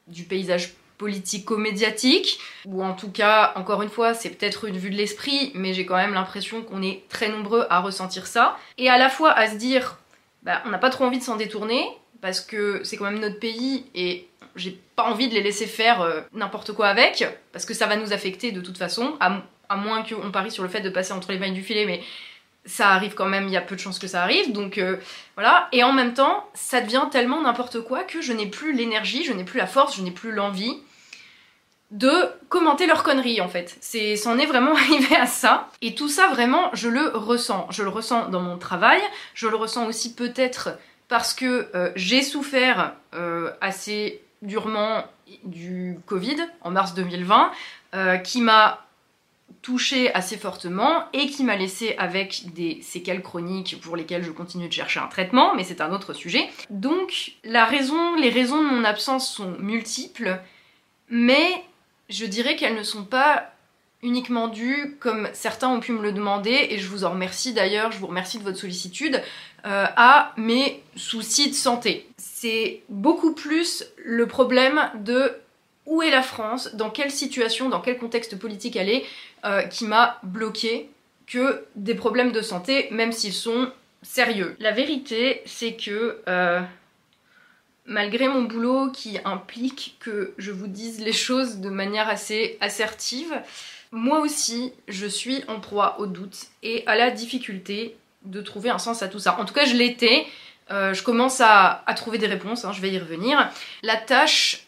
du 0.09 0.25
paysage 0.25 0.75
politico-médiatique, 1.00 2.38
ou 2.67 2.85
en 2.85 2.93
tout 2.93 3.11
cas, 3.11 3.55
encore 3.56 3.81
une 3.81 3.88
fois, 3.88 4.12
c'est 4.12 4.29
peut-être 4.29 4.67
une 4.67 4.76
vue 4.76 4.91
de 4.91 4.97
l'esprit, 4.97 5.50
mais 5.55 5.73
j'ai 5.73 5.87
quand 5.87 5.97
même 5.97 6.12
l'impression 6.12 6.61
qu'on 6.61 6.83
est 6.83 7.09
très 7.09 7.30
nombreux 7.30 7.66
à 7.71 7.80
ressentir 7.80 8.26
ça, 8.26 8.59
et 8.76 8.90
à 8.90 8.99
la 8.99 9.09
fois 9.09 9.33
à 9.33 9.49
se 9.49 9.57
dire, 9.57 9.97
bah, 10.42 10.61
on 10.66 10.69
n'a 10.69 10.76
pas 10.76 10.90
trop 10.90 11.07
envie 11.07 11.19
de 11.19 11.23
s'en 11.23 11.37
détourner, 11.37 11.88
parce 12.21 12.42
que 12.42 12.83
c'est 12.85 12.99
quand 12.99 13.07
même 13.07 13.19
notre 13.19 13.40
pays, 13.40 13.87
et 13.95 14.28
j'ai 14.57 14.78
pas 14.95 15.04
envie 15.04 15.28
de 15.28 15.35
les 15.35 15.42
laisser 15.42 15.66
faire 15.66 16.02
euh, 16.02 16.21
n'importe 16.35 16.75
quoi 16.75 16.88
avec, 16.88 17.26
parce 17.52 17.64
que 17.64 17.73
ça 17.73 17.87
va 17.87 17.97
nous 17.97 18.12
affecter 18.12 18.52
de 18.52 18.61
toute 18.61 18.76
façon, 18.76 19.16
à, 19.21 19.42
moins 19.76 20.02
qu'on 20.02 20.30
parie 20.30 20.50
sur 20.50 20.64
le 20.64 20.69
fait 20.69 20.83
de 20.83 20.90
passer 20.90 21.14
entre 21.14 21.33
les 21.33 21.38
mailles 21.38 21.52
du 21.52 21.62
filet, 21.62 21.87
mais 21.87 22.02
ça 22.66 22.90
arrive 22.90 23.14
quand 23.14 23.26
même, 23.26 23.49
il 23.49 23.54
y 23.54 23.57
a 23.57 23.62
peu 23.62 23.75
de 23.75 23.80
chances 23.80 23.99
que 23.99 24.07
ça 24.07 24.23
arrive, 24.23 24.52
donc 24.52 24.76
euh, 24.76 24.99
voilà. 25.35 25.69
Et 25.73 25.83
en 25.83 25.95
même 25.95 26.12
temps, 26.12 26.47
ça 26.52 26.83
devient 26.83 27.04
tellement 27.11 27.40
n'importe 27.40 27.80
quoi 27.80 28.02
que 28.02 28.21
je 28.21 28.35
n'ai 28.35 28.47
plus 28.47 28.75
l'énergie, 28.75 29.25
je 29.25 29.33
n'ai 29.33 29.45
plus 29.45 29.57
la 29.57 29.66
force, 29.66 29.97
je 29.97 30.02
n'ai 30.02 30.11
plus 30.11 30.33
l'envie 30.33 30.76
de 31.90 32.11
commenter 32.49 32.87
leurs 32.87 33.02
conneries 33.02 33.40
en 33.40 33.49
fait. 33.49 33.76
C'est, 33.80 34.16
c'en 34.16 34.38
est 34.38 34.47
vraiment 34.47 34.75
arrivé 34.76 35.16
à 35.16 35.26
ça. 35.26 35.68
Et 35.82 35.94
tout 35.94 36.09
ça 36.09 36.28
vraiment, 36.28 36.70
je 36.73 36.88
le 36.88 37.09
ressens. 37.09 37.66
Je 37.70 37.82
le 37.82 37.88
ressens 37.88 38.28
dans 38.28 38.40
mon 38.40 38.59
travail. 38.59 39.00
Je 39.35 39.49
le 39.49 39.56
ressens 39.56 39.87
aussi 39.87 40.14
peut-être 40.14 40.70
parce 41.09 41.35
que 41.35 41.68
euh, 41.75 41.90
j'ai 41.97 42.23
souffert 42.23 42.94
euh, 43.14 43.50
assez 43.61 44.23
durement 44.42 45.04
du 45.44 45.99
Covid 46.06 46.37
en 46.62 46.70
mars 46.70 46.94
2020, 46.94 47.52
euh, 47.94 48.16
qui 48.18 48.40
m'a 48.40 48.87
touché 49.62 50.14
assez 50.14 50.37
fortement 50.37 51.04
et 51.12 51.26
qui 51.26 51.44
m'a 51.44 51.56
laissé 51.56 51.94
avec 51.99 52.54
des 52.54 52.80
séquelles 52.82 53.23
chroniques 53.23 53.80
pour 53.82 53.97
lesquelles 53.97 54.23
je 54.23 54.30
continue 54.30 54.68
de 54.68 54.73
chercher 54.73 55.00
un 55.00 55.09
traitement, 55.09 55.54
mais 55.54 55.64
c'est 55.64 55.80
un 55.80 55.92
autre 55.92 56.14
sujet. 56.14 56.49
Donc 56.70 57.32
la 57.44 57.64
raison, 57.64 58.14
les 58.14 58.30
raisons 58.30 58.62
de 58.62 58.68
mon 58.68 58.85
absence 58.85 59.30
sont 59.30 59.56
multiples, 59.59 60.40
mais 61.09 61.64
je 62.11 62.26
dirais 62.26 62.57
qu'elles 62.57 62.75
ne 62.75 62.83
sont 62.83 63.05
pas 63.05 63.50
uniquement 64.02 64.49
dues, 64.49 64.97
comme 64.99 65.29
certains 65.33 65.69
ont 65.69 65.81
pu 65.81 65.93
me 65.93 66.02
le 66.02 66.12
demander, 66.12 66.69
et 66.71 66.79
je 66.79 66.88
vous 66.88 67.05
en 67.05 67.11
remercie 67.11 67.52
d'ailleurs, 67.52 67.93
je 67.93 67.99
vous 67.99 68.07
remercie 68.07 68.38
de 68.38 68.43
votre 68.43 68.59
sollicitude, 68.59 69.23
euh, 69.67 69.87
à 69.97 70.33
mes 70.37 70.83
soucis 70.97 71.50
de 71.50 71.55
santé. 71.55 72.09
C'est 72.17 72.81
beaucoup 72.88 73.35
plus 73.35 73.85
le 74.02 74.26
problème 74.26 74.81
de 74.95 75.33
où 75.87 76.02
est 76.02 76.11
la 76.11 76.23
France, 76.23 76.75
dans 76.75 76.90
quelle 76.90 77.11
situation, 77.11 77.69
dans 77.69 77.81
quel 77.81 77.99
contexte 77.99 78.38
politique 78.38 78.76
elle 78.76 78.88
est, 78.88 79.05
euh, 79.45 79.62
qui 79.62 79.85
m'a 79.85 80.19
bloqué, 80.23 80.88
que 81.26 81.64
des 81.76 81.95
problèmes 81.95 82.33
de 82.33 82.43
santé, 82.43 82.88
même 82.90 83.12
s'ils 83.12 83.33
sont 83.35 83.71
sérieux. 84.02 84.57
La 84.61 84.73
vérité, 84.73 85.43
c'est 85.45 85.75
que 85.75 86.21
euh, 86.29 86.61
malgré 87.87 88.29
mon 88.29 88.43
boulot 88.43 88.91
qui 88.91 89.19
implique 89.25 89.97
que 90.01 90.35
je 90.39 90.53
vous 90.53 90.69
dise 90.69 91.01
les 91.01 91.13
choses 91.13 91.59
de 91.59 91.71
manière 91.71 92.09
assez 92.09 92.57
assertive, 92.61 93.43
moi 93.93 94.21
aussi, 94.21 94.73
je 94.87 95.07
suis 95.07 95.43
en 95.49 95.59
proie 95.61 95.99
au 95.99 96.07
doute 96.07 96.47
et 96.63 96.85
à 96.87 96.97
la 96.97 97.11
difficulté 97.11 97.97
de 98.25 98.41
trouver 98.41 98.71
un 98.71 98.79
sens 98.79 99.03
à 99.03 99.09
tout 99.09 99.19
ça. 99.19 99.39
En 99.41 99.45
tout 99.45 99.55
cas, 99.55 99.65
je 99.65 99.75
l'étais. 99.75 100.27
Euh, 100.71 100.95
je 100.95 101.03
commence 101.03 101.41
à, 101.41 101.83
trouver 101.97 102.19
des 102.19 102.29
réponses, 102.29 102.65
hein, 102.65 102.73
je 102.73 102.81
vais 102.81 102.91
y 102.91 102.99
revenir. 102.99 103.51
La 103.83 103.97
tâche 103.97 104.67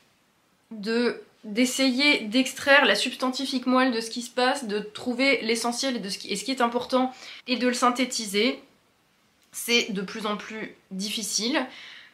de 0.70 1.22
d'essayer 1.44 2.20
d'extraire 2.20 2.84
la 2.84 2.94
substantifique 2.94 3.66
moelle 3.66 3.90
de 3.90 4.00
ce 4.00 4.10
qui 4.10 4.22
se 4.22 4.30
passe, 4.30 4.64
de 4.64 4.78
trouver 4.78 5.40
l'essentiel 5.42 5.96
et, 5.96 6.32
et 6.32 6.36
ce 6.36 6.44
qui 6.44 6.52
est 6.52 6.60
important 6.60 7.12
et 7.48 7.56
de 7.56 7.66
le 7.66 7.74
synthétiser, 7.74 8.62
c'est 9.50 9.92
de 9.92 10.02
plus 10.02 10.26
en 10.26 10.36
plus 10.36 10.76
difficile. 10.92 11.66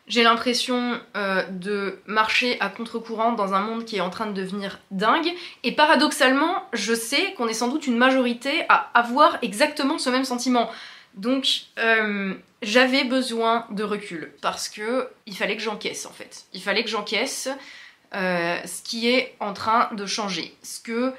J'ai 0.08 0.22
l'impression 0.22 0.98
euh, 1.16 1.44
de 1.50 2.00
marcher 2.06 2.58
à 2.60 2.70
contre-courant 2.70 3.32
dans 3.32 3.52
un 3.52 3.60
monde 3.60 3.84
qui 3.84 3.96
est 3.96 4.00
en 4.00 4.08
train 4.08 4.26
de 4.26 4.32
devenir 4.32 4.80
dingue. 4.90 5.30
Et 5.64 5.72
paradoxalement, 5.72 6.64
je 6.72 6.94
sais 6.94 7.34
qu'on 7.34 7.46
est 7.46 7.54
sans 7.54 7.68
doute 7.68 7.86
une 7.86 7.98
majorité 7.98 8.64
à 8.70 8.90
avoir 8.94 9.36
exactement 9.42 9.98
ce 9.98 10.08
même 10.08 10.24
sentiment. 10.24 10.70
Donc, 11.14 11.64
euh, 11.78 12.34
j'avais 12.62 13.04
besoin 13.04 13.66
de 13.70 13.84
recul 13.84 14.32
parce 14.40 14.70
que 14.70 15.08
il 15.26 15.36
fallait 15.36 15.56
que 15.56 15.62
j'encaisse 15.62 16.06
en 16.06 16.12
fait. 16.12 16.44
Il 16.54 16.62
fallait 16.62 16.84
que 16.84 16.90
j'encaisse 16.90 17.50
euh, 18.14 18.56
ce 18.64 18.82
qui 18.82 19.10
est 19.10 19.36
en 19.40 19.52
train 19.52 19.90
de 19.92 20.06
changer. 20.06 20.56
Ce 20.62 20.80
que 20.80 21.12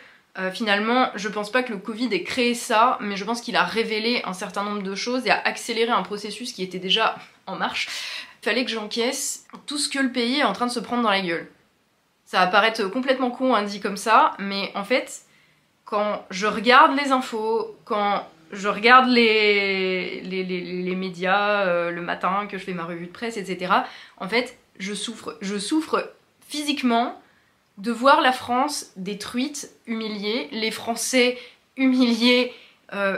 finalement, 0.54 1.10
je 1.16 1.28
pense 1.28 1.52
pas 1.52 1.64
que 1.64 1.74
le 1.74 1.80
Covid 1.80 2.08
ait 2.14 2.24
créé 2.24 2.54
ça, 2.54 2.98
mais 3.02 3.18
je 3.18 3.26
pense 3.26 3.42
qu'il 3.42 3.58
a 3.58 3.66
révélé 3.66 4.22
un 4.24 4.32
certain 4.32 4.64
nombre 4.64 4.82
de 4.82 4.96
choses 4.96 5.26
et 5.26 5.32
a 5.32 5.42
accéléré 5.44 5.92
un 5.92 6.02
processus 6.02 6.54
qui 6.54 6.64
était 6.64 6.80
déjà 6.80 7.18
en 7.46 7.58
marche 7.58 7.90
fallait 8.42 8.66
que 8.66 8.72
j'encaisse 8.72 9.46
tout 9.66 9.78
ce 9.78 9.90
que 9.90 10.00
le 10.00 10.12
pays 10.12 10.40
est 10.40 10.44
en 10.44 10.54
train 10.54 10.68
de 10.68 10.72
se 10.72 10.80
prendre 10.80 11.04
dans 11.04 11.10
la 11.10 11.22
gueule. 11.22 11.48
Ça 12.26 12.40
va 12.40 12.48
paraître 12.48 12.84
complètement 12.86 13.32
con 13.32 13.56
hein, 13.56 13.64
dit 13.64 13.80
comme 13.80 13.98
ça, 13.98 14.34
mais 14.40 14.72
en 14.76 14.84
fait, 14.84 15.24
quand 15.86 16.26
je 16.30 16.46
regarde 16.46 16.96
les 16.96 17.12
infos, 17.12 17.76
quand 17.86 18.24
je 18.52 18.68
regarde 18.68 19.08
les, 19.08 20.22
médias 20.96 21.66
euh, 21.66 21.92
le 21.92 22.02
matin, 22.02 22.48
que 22.50 22.58
je 22.58 22.64
fais 22.64 22.74
ma 22.74 22.86
revue 22.86 23.08
de 23.08 23.12
presse, 23.12 23.38
etc., 23.38 23.74
en 24.18 24.28
fait, 24.28 24.58
je 24.78 24.94
souffre. 24.94 25.38
Je 25.42 25.58
souffre 25.58 26.14
physiquement 26.48 27.20
de 27.78 27.92
voir 27.92 28.22
la 28.22 28.32
France 28.32 28.92
détruite, 28.96 29.72
humiliée, 29.88 30.50
les 30.52 30.72
Français 30.72 31.38
humiliés, 31.78 32.54
euh, 32.94 33.18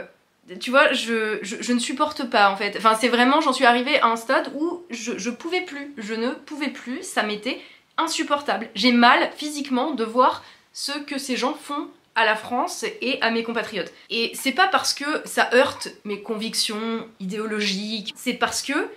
tu 0.58 0.70
vois, 0.70 0.92
je, 0.92 1.38
je, 1.42 1.72
ne 1.72 1.78
supporte 1.78 2.28
pas 2.28 2.50
en 2.50 2.56
fait. 2.56 2.76
Enfin, 2.76 2.96
c'est 2.98 3.08
vraiment, 3.08 3.40
j'en 3.40 3.52
suis 3.52 3.64
arrivée 3.64 4.00
à 4.00 4.06
un 4.06 4.16
stade 4.16 4.52
où 4.54 4.82
je, 4.90 5.18
je 5.18 5.30
pouvais 5.30 5.62
plus, 5.62 5.92
je 5.98 6.14
ne 6.14 6.30
pouvais 6.30 6.70
plus, 6.70 7.02
ça 7.02 7.22
m'était 7.22 7.60
insupportable. 7.96 8.68
J'ai 8.74 8.92
mal 8.92 9.30
physiquement 9.36 9.92
de 9.92 10.04
voir 10.04 10.44
ce 10.72 10.92
que 10.98 11.18
ces 11.18 11.36
gens 11.36 11.54
font 11.54 11.88
à 12.14 12.24
la 12.24 12.36
France 12.36 12.84
et 13.00 13.20
à 13.22 13.30
mes 13.30 13.42
compatriotes. 13.42 13.92
Et 14.10 14.32
c'est 14.34 14.52
pas 14.52 14.68
parce 14.68 14.94
que 14.94 15.04
ça 15.24 15.50
heurte 15.54 15.88
mes 16.04 16.20
convictions 16.20 17.06
idéologiques, 17.20 18.12
c'est 18.16 18.34
parce 18.34 18.62
que 18.62 18.88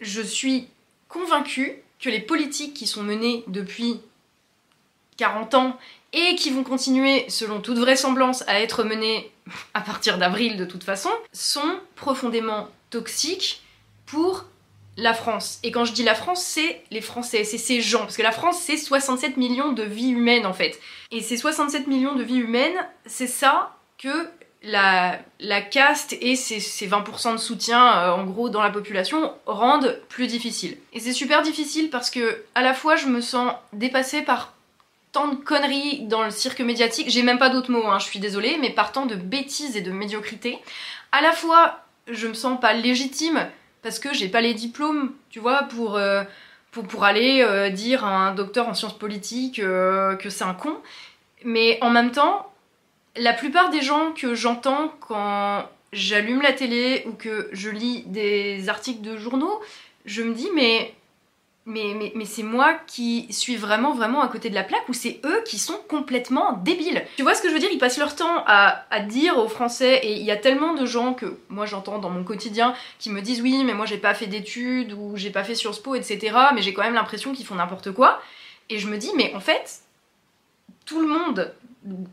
je 0.00 0.20
suis 0.20 0.68
convaincue 1.08 1.82
que 2.00 2.10
les 2.10 2.20
politiques 2.20 2.74
qui 2.74 2.86
sont 2.86 3.02
menées 3.02 3.44
depuis 3.46 4.00
40 5.16 5.54
ans 5.54 5.78
et 6.12 6.34
qui 6.34 6.50
vont 6.50 6.64
continuer, 6.64 7.24
selon 7.28 7.60
toute 7.60 7.78
vraisemblance, 7.78 8.44
à 8.46 8.60
être 8.60 8.84
menées 8.84 9.30
à 9.74 9.80
partir 9.80 10.18
d'avril 10.18 10.56
de 10.56 10.64
toute 10.64 10.84
façon, 10.84 11.10
sont 11.32 11.78
profondément 11.96 12.68
toxiques 12.90 13.62
pour 14.06 14.44
la 14.96 15.14
France. 15.14 15.58
Et 15.62 15.70
quand 15.70 15.84
je 15.84 15.92
dis 15.92 16.02
la 16.02 16.14
France, 16.14 16.42
c'est 16.42 16.82
les 16.90 17.00
Français, 17.00 17.44
c'est 17.44 17.58
ces 17.58 17.80
gens. 17.80 18.00
Parce 18.00 18.16
que 18.16 18.22
la 18.22 18.32
France, 18.32 18.58
c'est 18.60 18.76
67 18.76 19.36
millions 19.36 19.72
de 19.72 19.82
vies 19.82 20.10
humaines 20.10 20.46
en 20.46 20.52
fait. 20.52 20.78
Et 21.10 21.20
ces 21.20 21.36
67 21.36 21.86
millions 21.86 22.14
de 22.14 22.22
vies 22.22 22.40
humaines, 22.40 22.76
c'est 23.06 23.26
ça 23.26 23.76
que 23.98 24.28
la, 24.62 25.18
caste 25.70 26.16
et 26.20 26.36
ces, 26.36 26.58
20% 26.58 27.32
de 27.32 27.36
soutien 27.38 27.96
euh, 27.96 28.12
en 28.12 28.24
gros 28.24 28.48
dans 28.48 28.62
la 28.62 28.70
population 28.70 29.32
rendent 29.46 29.98
plus 30.08 30.26
difficile. 30.26 30.76
Et 30.92 31.00
c'est 31.00 31.12
super 31.12 31.42
difficile 31.42 31.90
parce 31.90 32.10
que 32.10 32.44
à 32.54 32.62
la 32.62 32.74
fois 32.74 32.96
je 32.96 33.06
me 33.06 33.20
sens 33.20 33.52
dépassée 33.72 34.22
par 34.22 34.54
tant 35.12 35.28
de 35.28 35.36
conneries 35.36 36.06
dans 36.06 36.24
le 36.24 36.30
cirque 36.30 36.60
médiatique, 36.60 37.10
j'ai 37.10 37.22
même 37.22 37.38
pas 37.38 37.50
d'autres 37.50 37.70
mots, 37.70 37.86
hein, 37.86 37.98
je 37.98 38.06
suis 38.06 38.18
désolée, 38.18 38.56
mais 38.60 38.70
par 38.70 38.92
tant 38.92 39.06
de 39.06 39.14
bêtises 39.14 39.76
et 39.76 39.82
de 39.82 39.92
médiocrité, 39.92 40.58
à 41.12 41.20
la 41.20 41.32
fois 41.32 41.82
je 42.08 42.26
me 42.26 42.34
sens 42.34 42.58
pas 42.60 42.72
légitime 42.72 43.46
parce 43.82 43.98
que 43.98 44.12
j'ai 44.14 44.28
pas 44.28 44.40
les 44.40 44.54
diplômes, 44.54 45.12
tu 45.30 45.40
vois, 45.40 45.64
pour, 45.64 45.96
euh, 45.96 46.24
aller 47.02 47.42
euh, 47.42 47.68
dire 47.68 48.04
à 48.04 48.28
un 48.28 48.34
docteur 48.34 48.68
en 48.68 48.74
sciences 48.74 48.96
politiques 48.96 49.58
euh, 49.58 50.14
que 50.16 50.30
c'est 50.30 50.44
un 50.44 50.54
con, 50.54 50.76
mais 51.44 51.78
en 51.82 51.90
même 51.90 52.12
temps, 52.12 52.50
la 53.16 53.32
plupart 53.32 53.70
des 53.70 53.82
gens 53.82 54.12
que 54.12 54.34
j'entends 54.34 54.92
quand 55.00 55.68
j'allume 55.92 56.40
la 56.40 56.52
télé 56.52 57.04
ou 57.06 57.12
que 57.12 57.50
je 57.52 57.68
lis 57.68 58.04
des 58.06 58.68
articles 58.68 59.02
de 59.02 59.16
journaux, 59.16 59.60
je 60.06 60.22
me 60.22 60.32
dis 60.32 60.48
mais 60.54 60.94
mais, 61.64 62.12
c'est 62.24 62.42
moi 62.42 62.74
qui 62.86 63.32
suis 63.32 63.56
vraiment 63.56 63.94
vraiment 63.94 64.20
à 64.20 64.28
côté 64.28 64.50
de 64.50 64.54
la 64.54 64.64
plaque 64.64 64.88
ou 64.88 64.92
c'est 64.92 65.20
eux 65.24 65.42
qui 65.46 65.58
sont 65.58 65.78
complètement 65.88 66.54
débiles. 66.54 67.04
Tu 67.16 67.22
vois 67.22 67.34
ce 67.34 67.42
que 67.42 67.48
je 67.48 67.54
veux 67.54 67.60
dire? 67.60 67.70
Ils 67.72 67.78
passent 67.78 67.98
leur 67.98 68.16
temps 68.16 68.42
à, 68.46 68.84
à 68.90 69.00
dire 69.00 69.38
aux 69.38 69.48
Français 69.48 70.00
et 70.02 70.12
il 70.14 70.24
y 70.24 70.30
a 70.30 70.36
tellement 70.36 70.74
de 70.74 70.84
gens 70.86 71.14
que 71.14 71.38
moi 71.48 71.66
j'entends 71.66 71.98
dans 71.98 72.10
mon 72.10 72.24
quotidien 72.24 72.74
qui 72.98 73.10
me 73.10 73.20
disent 73.20 73.40
oui 73.42 73.62
mais 73.64 73.74
moi 73.74 73.86
j'ai 73.86 73.98
pas 73.98 74.14
fait 74.14 74.26
d'études 74.26 74.92
ou 74.92 75.12
j'ai 75.16 75.30
pas 75.30 75.44
fait 75.44 75.54
Sciences 75.54 75.78
Po 75.78 75.94
etc 75.94 76.36
mais 76.54 76.62
j'ai 76.62 76.72
quand 76.72 76.82
même 76.82 76.94
l'impression 76.94 77.32
qu'ils 77.32 77.46
font 77.46 77.54
n'importe 77.54 77.92
quoi 77.92 78.20
et 78.68 78.78
je 78.78 78.88
me 78.88 78.96
dis 78.98 79.10
mais 79.16 79.32
en 79.34 79.40
fait 79.40 79.82
tout 80.92 81.00
le 81.00 81.08
monde 81.08 81.50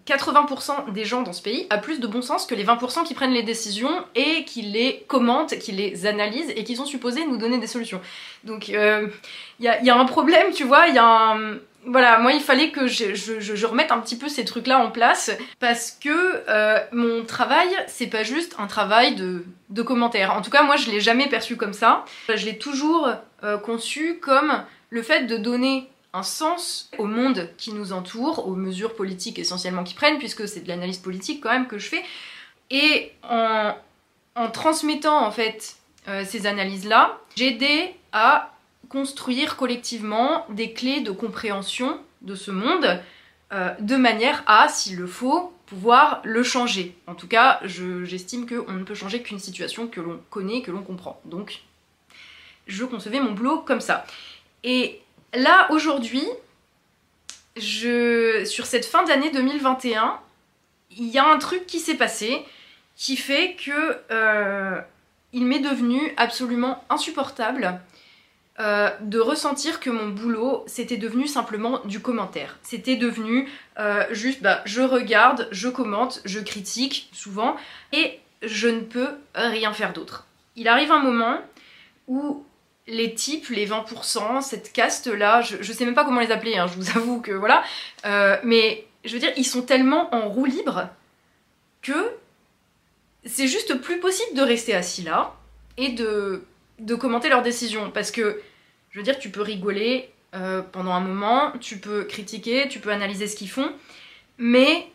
80% 0.07 0.91
des 0.93 1.05
gens 1.05 1.21
dans 1.21 1.33
ce 1.33 1.43
pays 1.43 1.67
a 1.69 1.77
plus 1.77 1.99
de 1.99 2.07
bon 2.07 2.21
sens 2.21 2.47
que 2.47 2.55
les 2.55 2.65
20% 2.65 3.03
qui 3.03 3.13
prennent 3.13 3.33
les 3.33 3.43
décisions 3.43 4.03
et 4.15 4.43
qui 4.45 4.63
les 4.63 5.05
commentent, 5.07 5.59
qui 5.59 5.73
les 5.73 6.07
analysent 6.07 6.51
et 6.55 6.63
qui 6.63 6.75
sont 6.75 6.85
supposés 6.85 7.25
nous 7.25 7.37
donner 7.37 7.59
des 7.59 7.67
solutions. 7.67 8.01
Donc 8.45 8.69
il 8.69 8.77
euh, 8.77 9.07
y, 9.59 9.67
a, 9.67 9.95
un 9.95 10.05
problème, 10.05 10.53
tu 10.53 10.63
vois, 10.63 10.87
il 10.87 10.95
y 10.95 10.97
a 10.97 11.05
un... 11.05 11.57
Voilà, 11.85 12.19
moi 12.19 12.33
il 12.33 12.41
fallait 12.41 12.71
que 12.71 12.87
je, 12.87 13.65
remette 13.65 13.91
un 13.91 13.99
petit 13.99 14.17
peu 14.17 14.27
ces 14.27 14.43
trucs-là 14.43 14.79
en 14.79 14.91
place 14.91 15.31
parce 15.59 15.91
que 15.91 16.09
euh, 16.49 16.79
mon 16.91 17.23
travail, 17.23 17.69
c'est 17.87 18.07
pas 18.07 18.23
juste 18.23 18.55
un 18.59 18.67
travail 18.67 19.15
de, 19.15 19.45
de 19.69 19.81
commentaires. 19.81 20.33
En 20.33 20.41
tout 20.41 20.51
cas, 20.51 20.63
moi 20.63 20.77
je 20.77 20.89
l'ai 20.89 20.99
jamais 20.99 21.27
perçu 21.27 21.57
comme 21.57 21.73
ça. 21.73 22.05
Je 22.27 22.45
l'ai 22.45 22.57
toujours 22.57 23.09
euh, 23.43 23.57
conçu 23.57 24.19
comme 24.19 24.63
le 24.89 25.03
fait 25.03 25.25
de 25.25 25.37
donner 25.37 25.89
un 26.13 26.23
sens 26.23 26.89
au 26.97 27.05
monde 27.05 27.49
qui 27.57 27.73
nous 27.73 27.93
entoure, 27.93 28.47
aux 28.47 28.55
mesures 28.55 28.95
politiques 28.95 29.39
essentiellement 29.39 29.83
qui 29.83 29.93
prennent, 29.93 30.17
puisque 30.17 30.47
c'est 30.47 30.61
de 30.61 30.67
l'analyse 30.67 30.97
politique 30.97 31.41
quand 31.41 31.51
même 31.51 31.67
que 31.67 31.77
je 31.77 31.87
fais. 31.87 32.03
Et 32.71 33.11
en, 33.23 33.75
transmettant 34.53 35.25
en 35.25 35.31
fait 35.31 35.75
euh, 36.07 36.23
ces 36.25 36.47
analyses-là, 36.47 37.19
j'ai 37.35 37.53
aidé 37.53 37.95
à 38.11 38.53
construire 38.89 39.55
collectivement 39.55 40.45
des 40.49 40.73
clés 40.73 41.01
de 41.01 41.11
compréhension 41.11 41.99
de 42.21 42.35
ce 42.35 42.51
monde 42.51 43.01
euh, 43.51 43.73
de 43.79 43.95
manière 43.95 44.43
à, 44.47 44.67
s'il 44.69 44.97
le 44.97 45.07
faut, 45.07 45.53
pouvoir 45.65 46.21
le 46.23 46.41
changer. 46.41 46.95
En 47.05 47.13
tout 47.13 47.27
cas, 47.27 47.59
j'estime 47.63 48.47
qu'on 48.47 48.73
ne 48.73 48.83
peut 48.83 48.95
changer 48.95 49.21
qu'une 49.21 49.39
situation 49.39 49.87
que 49.87 50.01
l'on 50.01 50.19
connaît, 50.31 50.63
que 50.63 50.71
l'on 50.71 50.81
comprend. 50.81 51.21
Donc, 51.25 51.61
je 52.65 52.85
concevais 52.85 53.19
mon 53.19 53.31
boulot 53.31 53.59
comme 53.59 53.81
ça. 53.81 54.05
Et 54.63 55.01
Là, 55.33 55.67
aujourd'hui, 55.71 56.23
sur 57.57 58.65
cette 58.65 58.85
fin 58.85 59.03
d'année 59.03 59.31
2021, 59.31 60.19
il 60.97 61.07
y 61.07 61.17
a 61.17 61.25
un 61.25 61.37
truc 61.37 61.65
qui 61.67 61.79
s'est 61.79 61.95
passé 61.95 62.45
qui 62.95 63.15
fait 63.15 63.55
que 63.55 63.97
euh, 64.11 64.81
il 65.31 65.45
m'est 65.45 65.59
devenu 65.59 66.13
absolument 66.17 66.83
insupportable 66.89 67.79
euh, 68.59 68.89
de 68.99 69.19
ressentir 69.19 69.79
que 69.79 69.89
mon 69.89 70.09
boulot 70.09 70.63
c'était 70.67 70.97
devenu 70.97 71.27
simplement 71.27 71.79
du 71.85 72.01
commentaire. 72.01 72.57
C'était 72.61 72.97
devenu 72.97 73.47
euh, 73.77 74.03
juste 74.11 74.41
bah, 74.41 74.61
je 74.65 74.81
regarde, 74.81 75.47
je 75.51 75.69
commente, 75.69 76.21
je 76.25 76.39
critique 76.39 77.09
souvent 77.13 77.55
et 77.93 78.19
je 78.41 78.67
ne 78.67 78.81
peux 78.81 79.09
rien 79.33 79.71
faire 79.73 79.93
d'autre. 79.93 80.25
Il 80.55 80.67
arrive 80.67 80.91
un 80.91 80.99
moment 80.99 81.39
où 82.07 82.43
les 82.89 83.13
types, 83.13 83.49
les 83.49 83.67
20%, 83.67 84.41
cette 84.41 84.73
caste-là, 84.73 85.41
je, 85.41 85.71
sais 85.71 85.85
même 85.85 85.93
pas 85.93 86.03
comment 86.03 86.19
les 86.19 86.31
appeler, 86.31 86.57
hein, 86.57 86.67
je 86.67 86.73
vous 86.73 86.89
avoue 86.97 87.21
que 87.21 87.31
voilà, 87.31 87.63
euh, 88.05 88.37
mais 88.43 88.85
je 89.05 89.13
veux 89.13 89.19
dire, 89.19 89.31
ils 89.37 89.45
sont 89.45 89.61
tellement 89.61 90.13
en 90.13 90.27
roue 90.27 90.45
libre 90.45 90.89
que 91.81 92.11
c'est 93.25 93.47
juste 93.47 93.79
plus 93.81 93.99
possible 93.99 94.35
de 94.35 94.41
rester 94.41 94.75
assis 94.75 95.03
là 95.03 95.35
et 95.77 95.89
de, 95.89 96.43
de 96.79 96.95
commenter 96.95 97.29
leurs 97.29 97.41
décisions. 97.43 97.91
Parce 97.91 98.11
que, 98.11 98.41
je 98.91 98.99
veux 98.99 99.03
dire, 99.03 99.19
tu 99.19 99.29
peux 99.29 99.41
rigoler 99.41 100.11
euh, 100.35 100.61
pendant 100.61 100.91
un 100.91 100.99
moment, 100.99 101.53
tu 101.59 101.77
peux 101.77 102.03
critiquer, 102.03 102.67
tu 102.67 102.79
peux 102.79 102.89
analyser 102.89 103.27
ce 103.27 103.35
qu'ils 103.35 103.49
font, 103.49 103.71
mais 104.37 104.87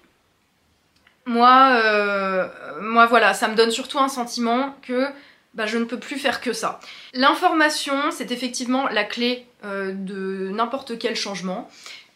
moi, 1.27 1.81
euh, 1.83 2.49
moi 2.83 3.07
voilà, 3.07 3.33
ça 3.35 3.49
me 3.49 3.55
donne 3.55 3.71
surtout 3.71 3.99
un 3.99 4.09
sentiment 4.09 4.77
que 4.83 5.07
bah, 5.55 5.67
je 5.67 5.79
ne 5.79 5.85
peux 5.85 5.99
plus 5.99 6.19
faire 6.19 6.41
que 6.41 6.53
ça. 6.53 6.81
L'information, 7.13 8.11
c'est 8.11 8.31
effectivement 8.31 8.89
la 8.89 9.05
clé 9.05 9.47
euh, 9.65 9.93
de 9.93 10.51
n'importe 10.51 10.99
quel 10.99 11.17
changement. 11.17 11.69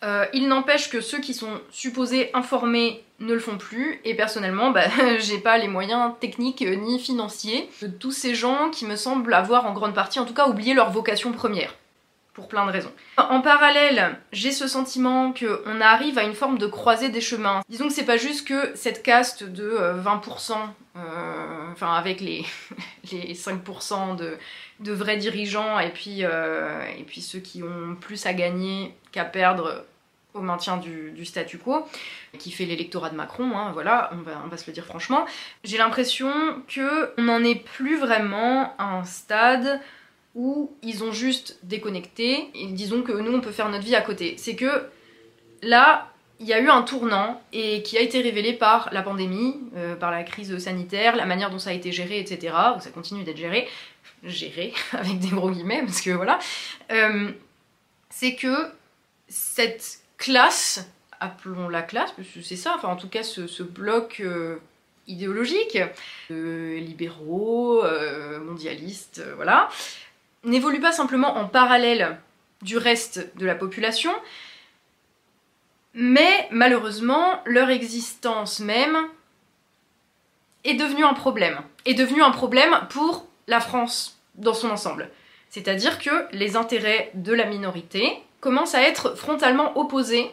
Euh, 0.05 0.27
il 0.33 0.47
n'empêche 0.47 0.91
que 0.91 1.01
ceux 1.01 1.19
qui 1.19 1.35
sont 1.35 1.61
supposés 1.71 2.31
informer 2.35 3.03
ne 3.21 3.35
le 3.35 3.41
font 3.41 3.59
plus, 3.59 4.01
et 4.05 4.15
personnellement, 4.15 4.71
bah, 4.71 4.85
j'ai 5.19 5.39
pas 5.39 5.59
les 5.59 5.69
moyens 5.69 6.13
techniques 6.21 6.63
ni 6.63 7.01
financiers 7.01 7.69
de 7.83 7.89
tous 7.89 8.13
ces 8.13 8.35
gens 8.35 8.71
qui 8.71 8.87
me 8.87 8.97
semblent 8.97 9.35
avoir 9.35 9.67
en 9.67 9.73
grande 9.73 9.95
partie, 9.95 10.21
en 10.21 10.25
tout 10.25 10.35
cas, 10.35 10.49
oublié 10.49 10.75
leur 10.75 10.91
vocation 10.91 11.33
première. 11.33 11.75
Plein 12.47 12.67
de 12.67 12.71
raisons. 12.71 12.93
En 13.17 13.41
parallèle, 13.41 14.19
j'ai 14.33 14.53
ce 14.53 14.69
sentiment 14.69 15.33
qu'on 15.33 15.81
arrive 15.81 16.19
à 16.19 16.25
une 16.25 16.35
forme 16.35 16.59
de 16.59 16.67
croisée 16.67 17.09
des 17.09 17.21
chemins. 17.21 17.63
Disons 17.69 17.89
que 17.89 17.93
c'est 17.93 18.05
pas 18.05 18.17
juste 18.17 18.47
que 18.47 18.73
cette 18.75 19.03
caste 19.03 19.45
de 19.45 19.71
20%, 19.71 20.53
euh, 20.97 21.73
enfin 21.73 21.95
avec 21.95 22.21
les, 22.21 22.45
les 23.13 23.35
5% 23.35 24.17
de, 24.17 24.93
vrais 24.93 25.17
dirigeants 25.17 25.79
et 25.79 25.91
puis, 25.91 26.23
et 26.23 27.05
puis 27.07 27.21
ceux 27.21 27.41
qui 27.41 27.63
ont 27.63 27.97
plus 28.01 28.27
à 28.27 28.33
gagner 28.33 28.95
qu'à 29.13 29.25
perdre 29.25 29.85
au 30.35 30.41
maintien 30.41 30.77
du, 30.77 31.25
statu 31.25 31.59
quo, 31.59 31.87
qui 32.39 32.51
fait 32.51 32.65
l'électorat 32.65 33.11
de 33.11 33.17
Macron, 33.17 33.57
hein, 33.57 33.71
voilà, 33.73 34.11
on 34.13 34.23
va, 34.23 34.43
on 34.45 34.49
va, 34.49 34.57
se 34.57 34.67
le 34.67 34.73
dire 34.73 34.85
franchement. 34.85 35.27
J'ai 35.65 35.79
l'impression 35.79 36.33
que 36.69 37.13
on 37.19 37.23
n'en 37.23 37.43
est 37.43 37.57
plus 37.57 37.99
vraiment 37.99 38.75
à 38.79 38.85
un 38.85 39.05
stade 39.05 39.81
où 40.35 40.77
ils 40.83 41.03
ont 41.05 41.13
juste 41.13 41.59
déconnecté, 41.63 42.51
et 42.55 42.67
disons 42.69 43.03
que 43.03 43.13
nous 43.13 43.33
on 43.33 43.41
peut 43.41 43.53
faire 43.53 43.69
notre 43.69 43.85
vie 43.85 43.97
à 43.97 44.01
côté. 44.01 44.35
C'est 44.39 44.57
que 44.57 44.89
là, 45.63 46.13
il 46.41 46.47
y 46.47 46.53
a 46.53 46.61
eu 46.61 46.69
un 46.69 46.83
tournant 46.83 47.43
et 47.53 47.83
qui 47.83 47.99
a 47.99 48.01
été 48.01 48.21
révélé 48.21 48.53
par 48.53 48.91
la 48.93 49.03
pandémie, 49.03 49.57
euh, 49.77 49.97
par 49.97 50.11
la 50.11 50.23
crise 50.23 50.57
sanitaire, 50.59 51.17
la 51.17 51.27
manière 51.27 51.51
dont 51.51 51.59
ça 51.59 51.71
a 51.71 51.73
été 51.73 51.91
géré, 51.91 52.21
etc. 52.21 52.55
Ou 52.77 52.81
ça 52.81 52.91
continue 52.91 53.25
d'être 53.25 53.37
géré, 53.37 53.69
géré 54.23 54.73
avec 54.93 55.19
des 55.19 55.29
gros 55.29 55.51
guillemets, 55.51 55.83
parce 55.85 56.01
que 56.01 56.11
voilà. 56.11 56.39
Euh, 56.93 57.33
c'est 58.11 58.37
que 58.37 58.71
cette 59.29 60.01
classe, 60.17 60.89
appelons 61.21 61.69
la 61.69 61.83
classe, 61.83 62.13
parce 62.13 62.29
que 62.29 62.41
c'est 62.41 62.57
ça, 62.57 62.75
enfin 62.77 62.89
en 62.89 62.97
tout 62.97 63.09
cas 63.09 63.23
ce, 63.23 63.63
bloc 63.63 64.21
euh, 64.21 64.57
idéologique, 65.07 65.79
libéraux, 66.31 67.83
mondialistes, 68.45 69.23
voilà, 69.37 69.69
n'évolue 70.49 70.81
pas 70.81 70.93
simplement 70.93 71.37
en 71.37 71.47
parallèle 71.47 72.19
du 72.63 72.77
reste 72.77 73.37
de 73.37 73.47
la 73.47 73.55
population, 73.55 74.13
mais 75.95 76.49
malheureusement 76.51 77.41
leur 77.45 77.71
existence 77.71 78.61
même 78.61 78.97
est 80.65 80.75
devenue 80.75 81.05
un 81.05 81.15
problème, 81.15 81.61
est 81.85 81.95
devenue 81.95 82.23
un 82.23 82.31
problème 82.31 82.87
pour 82.91 83.27
la 83.47 83.61
France 83.61 84.19
dans 84.35 84.55
son 84.55 84.71
ensemble. 84.71 85.11
C'est-à-dire 85.51 85.99
que 85.99 86.27
les 86.33 86.57
intérêts 86.57 87.11
de 87.15 87.33
la 87.33 87.47
minorité 87.47 88.23
commence 88.41 88.75
à 88.75 88.83
être 88.83 89.17
frontalement 89.17 89.77
opposé 89.79 90.31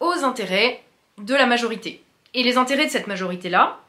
aux 0.00 0.24
intérêts 0.24 0.82
de 1.18 1.34
la 1.34 1.46
majorité. 1.46 2.02
Et 2.34 2.42
les 2.42 2.56
intérêts 2.56 2.86
de 2.86 2.90
cette 2.90 3.06
majorité-là 3.06 3.80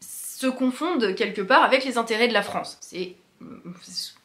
se 0.00 0.46
confondent 0.46 1.14
quelque 1.14 1.42
part 1.42 1.62
avec 1.62 1.84
les 1.84 1.98
intérêts 1.98 2.28
de 2.28 2.32
la 2.32 2.42
France. 2.42 2.78
C'est 2.80 3.14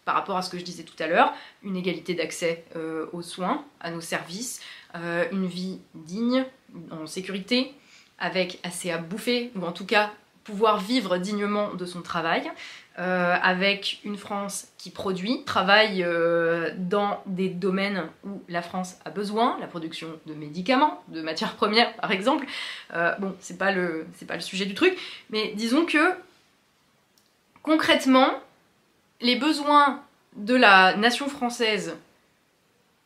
par 0.06 0.14
rapport 0.14 0.38
à 0.38 0.44
ce 0.44 0.50
que 0.50 0.58
je 0.58 0.64
disais 0.64 0.84
tout 0.84 1.02
à 1.04 1.08
l'heure, 1.08 1.34
une 1.64 1.76
égalité 1.76 2.14
d'accès 2.14 2.64
euh, 2.76 3.08
aux 3.12 3.24
soins, 3.24 3.66
à 3.82 3.92
nos 3.92 4.02
services, 4.02 4.62
euh, 4.96 5.26
une 5.32 5.48
vie 5.48 5.80
digne, 5.96 6.46
en 6.92 7.08
sécurité, 7.08 7.74
avec 8.20 8.60
assez 8.64 8.92
à 8.92 9.00
bouffer, 9.00 9.52
ou 9.56 9.66
en 9.66 9.72
tout 9.72 9.86
cas 9.86 10.12
pouvoir 10.44 10.80
vivre 10.80 11.18
dignement 11.18 11.74
de 11.74 11.86
son 11.86 12.04
travail, 12.04 12.52
euh, 13.00 13.36
avec 13.42 14.00
une 14.04 14.16
France 14.16 14.68
qui 14.78 14.92
produit, 14.92 15.44
travaille 15.44 16.06
dans 16.78 17.22
des 17.26 17.50
domaines 17.50 18.04
où 18.24 18.44
la 18.48 18.62
France 18.62 18.98
a 19.06 19.10
besoin, 19.10 19.58
la 19.60 19.66
production 19.66 20.20
de 20.28 20.36
médicaments, 20.36 21.04
de 21.08 21.22
matières 21.22 21.56
premières 21.56 21.94
par 21.96 22.12
exemple. 22.12 22.46
Bon, 22.94 23.36
c'est 23.40 23.58
pas, 23.58 23.74
pas 23.74 24.36
le 24.36 24.42
sujet 24.42 24.66
du 24.66 24.76
truc, 24.76 24.96
mais 25.32 25.54
disons 25.56 25.86
que 25.86 26.14
concrètement, 27.64 28.30
les 29.22 29.36
besoins 29.36 30.04
de 30.36 30.56
la 30.56 30.96
nation 30.96 31.30
française 31.30 31.96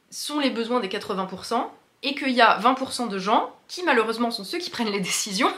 sont 0.09 0.39
les 0.39 0.49
besoins 0.49 0.79
des 0.79 0.87
80%, 0.87 1.67
et 2.01 2.15
qu'il 2.15 2.31
y 2.31 2.41
a 2.41 2.59
20% 2.59 3.09
de 3.09 3.19
gens, 3.19 3.53
qui 3.67 3.83
malheureusement 3.83 4.31
sont 4.31 4.43
ceux 4.43 4.57
qui 4.57 4.69
prennent 4.69 4.91
les 4.91 4.99
décisions, 5.11 5.51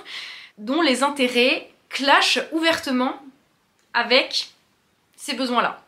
dont 0.58 0.82
les 0.82 1.04
intérêts 1.04 1.70
clashent 1.90 2.40
ouvertement 2.52 3.22
avec 3.94 4.50
ces 5.16 5.34
besoins-là. 5.34 5.82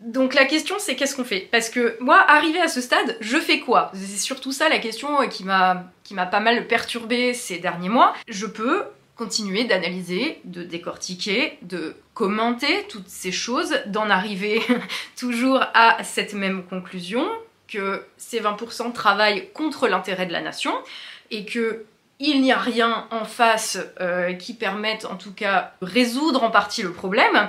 Donc 0.00 0.34
la 0.34 0.46
question 0.46 0.76
c'est 0.78 0.96
qu'est-ce 0.96 1.14
qu'on 1.14 1.24
fait? 1.24 1.48
Parce 1.52 1.70
que 1.70 1.96
moi, 2.00 2.18
arrivé 2.18 2.60
à 2.60 2.66
ce 2.66 2.80
stade, 2.80 3.16
je 3.20 3.38
fais 3.38 3.60
quoi? 3.60 3.92
C'est 3.94 4.18
surtout 4.18 4.50
ça 4.50 4.68
la 4.68 4.78
question 4.78 5.28
qui 5.28 5.44
m'a 5.44 5.84
qui 6.02 6.14
m'a 6.14 6.26
pas 6.26 6.40
mal 6.40 6.66
perturbée 6.66 7.34
ces 7.34 7.58
derniers 7.58 7.88
mois. 7.88 8.12
Je 8.26 8.46
peux 8.46 8.84
continuer 9.16 9.64
d'analyser, 9.64 10.40
de 10.44 10.62
décortiquer, 10.62 11.58
de 11.62 11.94
commenter 12.14 12.86
toutes 12.88 13.08
ces 13.08 13.32
choses, 13.32 13.74
d'en 13.86 14.10
arriver 14.10 14.62
toujours 15.16 15.60
à 15.74 16.02
cette 16.02 16.34
même 16.34 16.64
conclusion 16.64 17.28
que 17.68 18.04
ces 18.16 18.40
20% 18.40 18.92
travaillent 18.92 19.48
contre 19.52 19.88
l'intérêt 19.88 20.26
de 20.26 20.32
la 20.32 20.40
nation 20.40 20.72
et 21.30 21.44
que 21.44 21.84
il 22.18 22.40
n'y 22.40 22.52
a 22.52 22.58
rien 22.58 23.08
en 23.10 23.24
face 23.24 23.78
euh, 24.00 24.32
qui 24.34 24.54
permette 24.54 25.06
en 25.06 25.16
tout 25.16 25.32
cas 25.32 25.72
de 25.82 25.86
résoudre 25.86 26.44
en 26.44 26.50
partie 26.50 26.82
le 26.82 26.92
problème. 26.92 27.48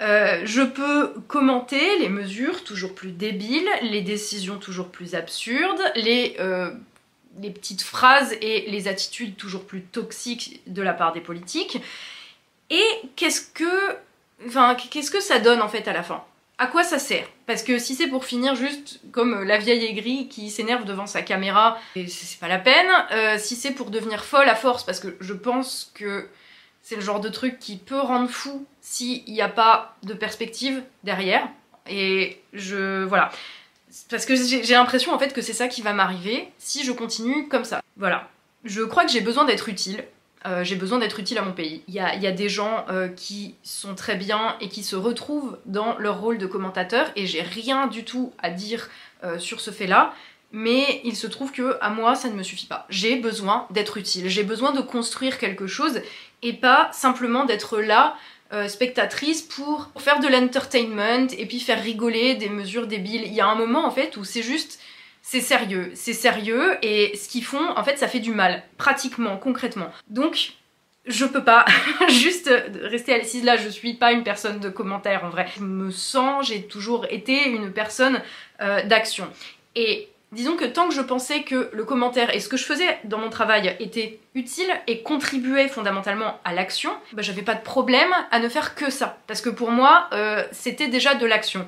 Euh, 0.00 0.40
je 0.44 0.62
peux 0.62 1.12
commenter 1.26 1.98
les 1.98 2.08
mesures 2.08 2.64
toujours 2.64 2.94
plus 2.94 3.10
débiles, 3.10 3.68
les 3.82 4.00
décisions 4.00 4.56
toujours 4.56 4.88
plus 4.88 5.14
absurdes, 5.14 5.82
les, 5.96 6.36
euh, 6.38 6.70
les 7.40 7.50
petites 7.50 7.82
phrases 7.82 8.32
et 8.40 8.70
les 8.70 8.88
attitudes 8.88 9.36
toujours 9.36 9.64
plus 9.64 9.82
toxiques 9.82 10.60
de 10.66 10.82
la 10.82 10.92
part 10.92 11.12
des 11.12 11.20
politiques. 11.20 11.78
Et 12.70 12.86
qu'est-ce 13.16 13.40
que, 13.40 13.96
enfin, 14.46 14.74
qu'est-ce 14.74 15.10
que 15.10 15.20
ça 15.20 15.38
donne 15.38 15.62
en 15.62 15.68
fait 15.68 15.86
à 15.88 15.92
la 15.92 16.02
fin? 16.02 16.24
À 16.58 16.66
quoi 16.66 16.82
ça 16.82 16.98
sert? 16.98 17.28
Parce 17.46 17.62
que 17.62 17.78
si 17.78 17.94
c'est 17.94 18.08
pour 18.08 18.24
finir 18.24 18.56
juste 18.56 19.00
comme 19.12 19.44
la 19.44 19.58
vieille 19.58 19.84
aigrie 19.84 20.28
qui 20.28 20.50
s'énerve 20.50 20.84
devant 20.84 21.06
sa 21.06 21.22
caméra, 21.22 21.78
c'est 21.94 22.40
pas 22.40 22.48
la 22.48 22.58
peine. 22.58 22.90
Euh, 23.12 23.38
si 23.38 23.54
c'est 23.54 23.70
pour 23.70 23.90
devenir 23.90 24.24
folle 24.24 24.48
à 24.48 24.56
force, 24.56 24.84
parce 24.84 24.98
que 24.98 25.16
je 25.20 25.34
pense 25.34 25.92
que 25.94 26.28
c'est 26.82 26.96
le 26.96 27.00
genre 27.02 27.20
de 27.20 27.28
truc 27.28 27.60
qui 27.60 27.76
peut 27.76 28.00
rendre 28.00 28.28
fou 28.28 28.66
s'il 28.80 29.22
n'y 29.26 29.40
a 29.40 29.48
pas 29.48 29.96
de 30.02 30.14
perspective 30.14 30.82
derrière. 31.04 31.46
Et 31.86 32.40
je... 32.52 33.04
voilà. 33.04 33.30
Parce 34.10 34.26
que 34.26 34.34
j'ai 34.36 34.74
l'impression 34.74 35.12
en 35.12 35.18
fait 35.18 35.32
que 35.32 35.42
c'est 35.42 35.52
ça 35.52 35.68
qui 35.68 35.82
va 35.82 35.92
m'arriver 35.92 36.48
si 36.58 36.84
je 36.84 36.92
continue 36.92 37.48
comme 37.48 37.64
ça. 37.64 37.82
Voilà. 37.96 38.28
Je 38.64 38.82
crois 38.82 39.04
que 39.04 39.10
j'ai 39.10 39.20
besoin 39.20 39.44
d'être 39.44 39.68
utile. 39.68 40.04
Euh, 40.46 40.62
j'ai 40.62 40.76
besoin 40.76 40.98
d'être 40.98 41.18
utile 41.18 41.38
à 41.38 41.42
mon 41.42 41.52
pays. 41.52 41.82
Il 41.88 41.94
y 41.94 42.00
a, 42.00 42.32
des 42.32 42.48
gens 42.48 42.86
euh, 42.90 43.08
qui 43.08 43.56
sont 43.62 43.94
très 43.94 44.14
bien 44.14 44.56
et 44.60 44.68
qui 44.68 44.82
se 44.84 44.94
retrouvent 44.94 45.58
dans 45.66 45.98
leur 45.98 46.20
rôle 46.20 46.38
de 46.38 46.46
commentateur 46.46 47.10
et 47.16 47.26
j'ai 47.26 47.42
rien 47.42 47.88
du 47.88 48.04
tout 48.04 48.32
à 48.38 48.50
dire 48.50 48.88
euh, 49.24 49.38
sur 49.38 49.60
ce 49.60 49.70
fait-là. 49.70 50.14
Mais 50.52 51.02
il 51.04 51.16
se 51.16 51.26
trouve 51.26 51.52
que 51.52 51.76
à 51.80 51.90
moi 51.90 52.14
ça 52.14 52.28
ne 52.28 52.34
me 52.34 52.42
suffit 52.42 52.66
pas. 52.66 52.86
J'ai 52.88 53.16
besoin 53.16 53.66
d'être 53.70 53.96
utile, 53.96 54.28
j'ai 54.28 54.44
besoin 54.44 54.72
de 54.72 54.80
construire 54.80 55.38
quelque 55.38 55.66
chose 55.66 56.00
et 56.42 56.54
pas 56.54 56.88
simplement 56.92 57.44
d'être 57.44 57.78
là 57.80 58.16
spectatrice 58.68 59.42
pour 59.42 59.90
faire 59.98 60.20
de 60.20 60.28
l'entertainment 60.28 61.28
et 61.36 61.46
puis 61.46 61.60
faire 61.60 61.82
rigoler 61.82 62.34
des 62.34 62.48
mesures 62.48 62.86
débiles. 62.86 63.24
Il 63.26 63.34
y 63.34 63.40
a 63.40 63.46
un 63.46 63.54
moment 63.54 63.84
en 63.84 63.90
fait 63.90 64.16
où 64.16 64.24
c'est 64.24 64.42
juste 64.42 64.80
c'est 65.30 65.42
sérieux, 65.42 65.90
c'est 65.94 66.14
sérieux 66.14 66.78
et 66.80 67.14
ce 67.14 67.28
qu'ils 67.28 67.44
font, 67.44 67.76
en 67.76 67.84
fait, 67.84 67.98
ça 67.98 68.08
fait 68.08 68.18
du 68.18 68.32
mal, 68.32 68.62
pratiquement, 68.78 69.36
concrètement. 69.36 69.90
Donc, 70.08 70.54
je 71.04 71.26
peux 71.26 71.44
pas 71.44 71.66
juste 72.08 72.50
rester 72.80 73.14
assise 73.14 73.44
là, 73.44 73.58
je 73.58 73.68
suis 73.68 73.92
pas 73.92 74.12
une 74.12 74.22
personne 74.22 74.58
de 74.58 74.70
commentaire 74.70 75.24
en 75.24 75.28
vrai. 75.28 75.46
Je 75.54 75.62
me 75.62 75.90
sens, 75.90 76.46
j'ai 76.46 76.62
toujours 76.62 77.06
été 77.10 77.46
une 77.46 77.72
personne 77.72 78.22
euh, 78.62 78.82
d'action. 78.84 79.28
Et 79.74 80.08
disons 80.32 80.56
que 80.56 80.64
tant 80.64 80.88
que 80.88 80.94
je 80.94 81.00
pensais 81.00 81.42
que 81.42 81.70
le 81.72 81.84
commentaire 81.84 82.34
et 82.34 82.40
ce 82.40 82.48
que 82.48 82.56
je 82.56 82.64
faisais 82.64 82.98
dans 83.04 83.18
mon 83.18 83.30
travail 83.30 83.76
était 83.80 84.20
utile 84.34 84.70
et 84.86 85.02
contribuait 85.02 85.68
fondamentalement 85.68 86.40
à 86.44 86.52
l'action, 86.52 86.90
bah, 87.12 87.22
j'avais 87.22 87.42
pas 87.42 87.54
de 87.54 87.62
problème 87.62 88.10
à 88.30 88.38
ne 88.38 88.48
faire 88.48 88.74
que 88.74 88.90
ça. 88.90 89.18
Parce 89.26 89.40
que 89.40 89.50
pour 89.50 89.70
moi, 89.70 90.08
euh, 90.12 90.44
c'était 90.52 90.88
déjà 90.88 91.14
de 91.14 91.26
l'action. 91.26 91.66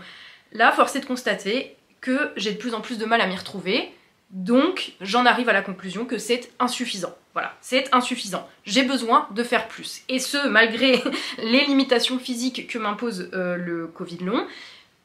Là, 0.52 0.72
force 0.72 0.96
est 0.96 1.00
de 1.00 1.06
constater, 1.06 1.76
que 2.00 2.32
j'ai 2.36 2.52
de 2.52 2.58
plus 2.58 2.74
en 2.74 2.80
plus 2.80 2.98
de 2.98 3.04
mal 3.04 3.20
à 3.20 3.26
m'y 3.26 3.36
retrouver. 3.36 3.92
Donc, 4.30 4.92
j'en 5.00 5.26
arrive 5.26 5.48
à 5.48 5.52
la 5.52 5.62
conclusion 5.62 6.04
que 6.04 6.18
c'est 6.18 6.50
insuffisant. 6.58 7.14
Voilà, 7.32 7.54
c'est 7.60 7.92
insuffisant. 7.92 8.48
J'ai 8.64 8.82
besoin 8.82 9.26
de 9.32 9.42
faire 9.42 9.68
plus. 9.68 10.02
Et 10.08 10.18
ce, 10.18 10.48
malgré 10.48 11.02
les 11.38 11.64
limitations 11.66 12.18
physiques 12.18 12.68
que 12.68 12.78
m'impose 12.78 13.30
euh, 13.34 13.56
le 13.56 13.86
Covid 13.86 14.18
long, 14.18 14.46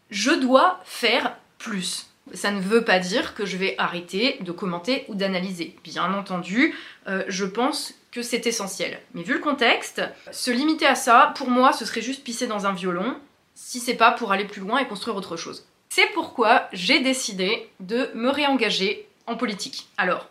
je 0.10 0.32
dois 0.32 0.80
faire 0.86 1.36
plus. 1.58 2.08
Ça 2.34 2.52
ne 2.52 2.60
veut 2.60 2.84
pas 2.84 3.00
dire 3.00 3.36
que 3.36 3.46
je 3.46 3.58
vais 3.58 3.76
arrêter 3.78 4.38
de 4.42 4.52
commenter 4.52 5.06
ou 5.08 5.16
d'analyser. 5.16 5.76
Bien 5.84 6.14
entendu, 6.14 6.74
euh, 7.08 7.24
je 7.28 7.46
pense 7.46 7.94
que 8.12 8.22
c'est 8.22 8.48
essentiel. 8.48 9.00
Mais 9.14 9.24
vu 9.24 9.34
le 9.34 9.40
contexte, 9.40 10.02
se 10.32 10.50
limiter 10.50 10.88
à 10.88 10.96
ça, 10.96 11.34
pour 11.38 11.50
moi, 11.50 11.74
ce 11.74 11.86
serait 11.86 12.02
juste 12.02 12.24
pisser 12.24 12.48
dans 12.48 12.66
un 12.66 12.74
violon, 12.74 13.16
si 13.54 13.80
c'est 13.80 13.96
pas 13.96 14.12
pour 14.12 14.32
aller 14.32 14.46
plus 14.46 14.62
loin 14.62 14.80
et 14.80 14.88
construire 14.88 15.16
autre 15.16 15.38
chose. 15.38 15.66
C'est 15.90 16.12
pourquoi 16.14 16.68
j'ai 16.74 17.00
décidé 17.00 17.70
de 17.80 18.10
me 18.16 18.30
réengager 18.30 19.08
en 19.28 19.36
politique. 19.36 19.88
Alors, 19.98 20.28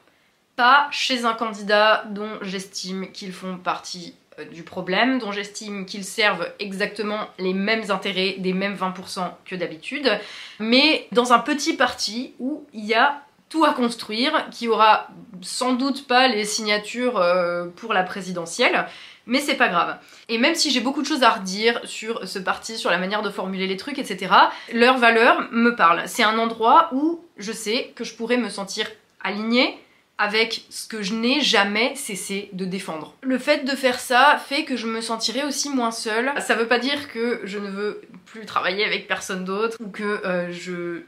pas 0.57 0.89
chez 0.91 1.25
un 1.25 1.35
candidat 1.35 2.05
dont 2.11 2.39
j'estime 2.43 3.11
qu'ils 3.13 3.33
font 3.33 3.57
partie 3.59 4.15
du 4.53 4.63
problème, 4.63 5.19
dont 5.19 5.33
j'estime 5.33 5.87
qu'ils 5.87 6.05
servent 6.05 6.49
exactement 6.59 7.29
les 7.39 7.55
mêmes 7.55 7.91
intérêts 7.91 8.37
des 8.39 8.53
mêmes 8.53 8.77
20% 8.77 9.31
que 9.45 9.55
d'habitude, 9.55 10.11
mais 10.59 11.07
dans 11.13 11.33
un 11.33 11.39
petit 11.39 11.75
parti 11.75 12.35
où 12.39 12.65
il 12.73 12.85
y 12.85 12.95
a 12.95 13.23
tout 13.49 13.65
à 13.65 13.73
construire, 13.73 14.49
qui 14.51 14.67
aura 14.67 15.09
sans 15.41 15.75
doute 15.75 16.09
pas 16.09 16.27
les 16.27 16.45
signatures 16.45 17.19
euh, 17.19 17.67
pour 17.77 17.93
la 17.93 18.03
présidentielle, 18.03 18.87
mais 19.27 19.39
c'est 19.39 19.55
pas 19.55 19.69
grave. 19.69 19.97
Et 20.29 20.39
même 20.39 20.55
si 20.55 20.71
j'ai 20.71 20.81
beaucoup 20.81 21.03
de 21.03 21.07
choses 21.07 21.23
à 21.23 21.31
redire 21.31 21.81
sur 21.85 22.27
ce 22.27 22.39
parti, 22.39 22.77
sur 22.77 22.91
la 22.91 22.99
manière 22.99 23.23
de 23.23 23.31
formuler 23.31 23.67
les 23.67 23.77
trucs, 23.77 23.99
etc., 23.99 24.33
leur 24.73 24.99
valeur 24.99 25.49
me 25.53 25.77
parle. 25.77 26.03
C'est 26.07 26.25
un 26.25 26.39
endroit 26.39 26.89
où 26.93 27.25
je 27.37 27.53
sais 27.53 27.93
que 27.95 28.05
je 28.05 28.15
pourrais 28.15 28.37
me 28.37 28.49
sentir 28.49 28.87
alignée 29.23 29.79
avec 30.19 30.65
ce 30.71 30.87
que 30.87 31.03
je 31.03 31.15
n'ai 31.15 31.41
jamais 31.41 31.95
cessé 31.97 32.49
de 32.53 32.65
défendre. 32.65 33.15
Le 33.23 33.39
fait 33.39 33.65
de 33.65 33.75
faire 33.75 33.99
ça 33.99 34.41
fait 34.45 34.65
que 34.65 34.77
je 34.77 34.87
me 34.87 35.01
sentirai 35.01 35.45
aussi 35.45 35.71
moins 35.71 35.91
seule. 35.91 36.33
Ça 36.41 36.55
veut 36.55 36.69
pas 36.69 36.79
dire 36.79 37.09
que 37.09 37.41
je 37.45 37.59
ne 37.59 37.69
veux 37.69 38.03
plus 38.27 38.47
travailler 38.47 38.85
avec 38.85 39.09
personne 39.09 39.45
d'autre 39.45 39.77
ou 39.81 39.89
que 39.89 40.25
euh, 40.25 40.53
je 40.53 41.03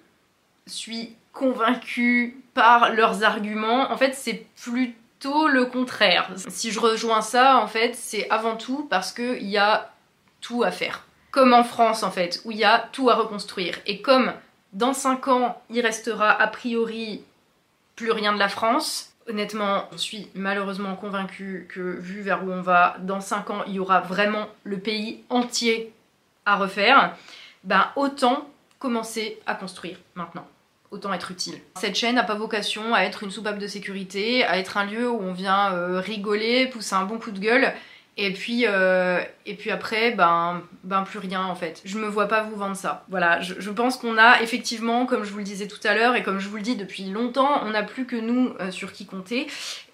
suis 0.66 1.14
convaincue 1.32 2.42
par 2.54 2.92
leurs 2.92 3.22
arguments. 3.22 3.92
En 3.92 3.96
fait, 3.96 4.14
c'est 4.14 4.46
plutôt 4.56 5.46
le 5.46 5.66
contraire. 5.66 6.30
Si 6.48 6.72
je 6.72 6.80
rejoins 6.80 7.22
ça, 7.22 7.58
en 7.58 7.68
fait, 7.68 7.94
c'est 7.94 8.28
avant 8.30 8.56
tout 8.56 8.86
parce 8.90 9.12
qu'il 9.12 9.46
y 9.46 9.58
a 9.58 9.92
tout 10.40 10.64
à 10.64 10.70
faire. 10.70 11.04
Comme 11.30 11.52
en 11.52 11.64
France, 11.64 12.02
en 12.02 12.10
fait, 12.10 12.40
où 12.44 12.50
il 12.50 12.58
y 12.58 12.64
a 12.64 12.88
tout 12.92 13.10
à 13.10 13.14
reconstruire. 13.14 13.78
Et 13.86 14.00
comme 14.00 14.32
dans 14.72 14.94
5 14.94 15.28
ans, 15.28 15.62
il 15.70 15.80
restera 15.80 16.30
a 16.30 16.46
priori 16.48 17.22
plus 17.96 18.12
rien 18.12 18.32
de 18.32 18.38
la 18.38 18.48
France. 18.48 19.12
Honnêtement, 19.28 19.88
je 19.92 19.96
suis 19.96 20.28
malheureusement 20.34 20.94
convaincue 20.94 21.66
que 21.68 21.80
vu 21.80 22.20
vers 22.20 22.44
où 22.44 22.52
on 22.52 22.62
va, 22.62 22.96
dans 23.00 23.20
5 23.20 23.50
ans, 23.50 23.64
il 23.66 23.74
y 23.74 23.80
aura 23.80 24.00
vraiment 24.00 24.46
le 24.62 24.78
pays 24.78 25.24
entier 25.30 25.92
à 26.44 26.56
refaire. 26.56 27.16
Ben 27.64 27.88
autant 27.96 28.48
commencer 28.78 29.40
à 29.46 29.56
construire 29.56 29.98
maintenant. 30.14 30.46
Autant 30.92 31.12
être 31.12 31.32
utile. 31.32 31.58
Cette 31.74 31.96
chaîne 31.96 32.14
n'a 32.14 32.22
pas 32.22 32.36
vocation 32.36 32.94
à 32.94 33.00
être 33.00 33.24
une 33.24 33.32
soupape 33.32 33.58
de 33.58 33.66
sécurité, 33.66 34.44
à 34.44 34.58
être 34.58 34.76
un 34.76 34.84
lieu 34.84 35.10
où 35.10 35.20
on 35.20 35.32
vient 35.32 35.72
euh, 35.72 35.98
rigoler, 35.98 36.68
pousser 36.68 36.94
un 36.94 37.04
bon 37.04 37.18
coup 37.18 37.32
de 37.32 37.40
gueule 37.40 37.74
et 38.18 38.32
puis, 38.32 38.64
euh, 38.66 39.20
et 39.44 39.54
puis 39.54 39.70
après, 39.70 40.12
ben, 40.12 40.62
ben 40.84 41.02
plus 41.02 41.18
rien 41.18 41.44
en 41.44 41.54
fait. 41.54 41.82
Je 41.84 41.98
me 41.98 42.06
vois 42.06 42.28
pas 42.28 42.42
vous 42.44 42.56
vendre 42.56 42.76
ça. 42.76 43.04
Voilà, 43.10 43.42
je, 43.42 43.70
pense 43.70 43.98
qu'on 43.98 44.16
a 44.16 44.40
effectivement, 44.40 45.04
comme 45.04 45.24
je 45.24 45.30
vous 45.30 45.38
le 45.38 45.44
disais 45.44 45.68
tout 45.68 45.86
à 45.86 45.94
l'heure 45.94 46.16
et 46.16 46.22
comme 46.22 46.38
je 46.38 46.48
vous 46.48 46.56
le 46.56 46.62
dis 46.62 46.76
depuis 46.76 47.04
longtemps, 47.10 47.62
on 47.64 47.70
n'a 47.70 47.82
plus 47.82 48.06
que 48.06 48.16
nous 48.16 48.54
euh, 48.60 48.70
sur 48.70 48.92
qui 48.92 49.04
compter. 49.04 49.48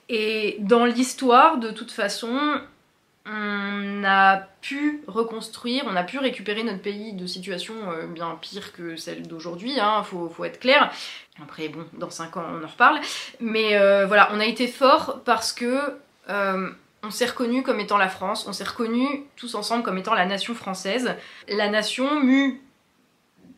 Et 0.09 0.57
dans 0.61 0.85
l'histoire, 0.85 1.59
de 1.59 1.73
toute 1.73 1.91
façon, 1.91 2.61
on 3.27 4.05
a 4.05 4.37
pu 4.61 5.03
reconstruire, 5.09 5.85
on 5.89 5.97
a 5.97 6.05
pu 6.05 6.19
récupérer 6.19 6.63
notre 6.63 6.83
pays 6.83 7.15
de 7.15 7.27
situation 7.27 7.75
euh, 7.91 8.07
bien 8.07 8.39
pire 8.41 8.73
que 8.73 8.95
celle 8.95 9.27
d'aujourd'hui, 9.27 9.81
hein, 9.81 10.05
faut, 10.05 10.45
être 10.45 10.61
clair. 10.61 10.93
Après, 11.43 11.67
bon, 11.69 11.87
dans 11.95 12.11
5 12.11 12.37
ans, 12.37 12.45
on 12.53 12.63
en 12.63 12.69
reparle. 12.69 13.01
Mais 13.41 13.71
voilà, 14.07 14.29
on 14.33 14.39
a 14.39 14.45
été 14.45 14.69
fort 14.69 15.23
parce 15.25 15.53
que 15.53 15.97
on 17.03 17.11
s'est 17.11 17.27
reconnu 17.27 17.63
comme 17.63 17.81
étant 17.81 17.99
la 17.99 18.09
France, 18.09 18.47
on 18.47 18.53
s'est 18.53 18.65
reconnu 18.65 19.25
tous 19.37 19.55
ensemble 19.55 19.83
comme 19.83 19.99
étant 19.99 20.15
la 20.15 20.27
nation 20.27 20.55
française, 20.55 21.15
la 21.49 21.69
nation 21.69 22.21
mue 22.21 22.61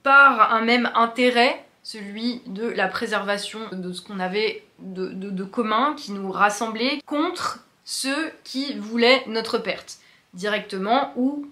par 0.02 0.52
un 0.52 0.62
même 0.62 0.90
intérêt, 0.94 1.64
celui 1.82 2.40
de 2.46 2.66
la 2.66 2.88
préservation 2.88 3.60
de 3.72 3.92
ce 3.92 4.00
qu'on 4.00 4.20
avait 4.20 4.64
de, 4.78 5.44
commun, 5.44 5.94
qui 5.96 6.12
nous 6.12 6.30
rassemblait, 6.30 7.00
contre 7.06 7.60
ceux 7.84 8.32
qui 8.44 8.78
voulaient 8.78 9.22
notre 9.26 9.58
perte, 9.58 9.98
directement 10.32 11.12
ou 11.16 11.46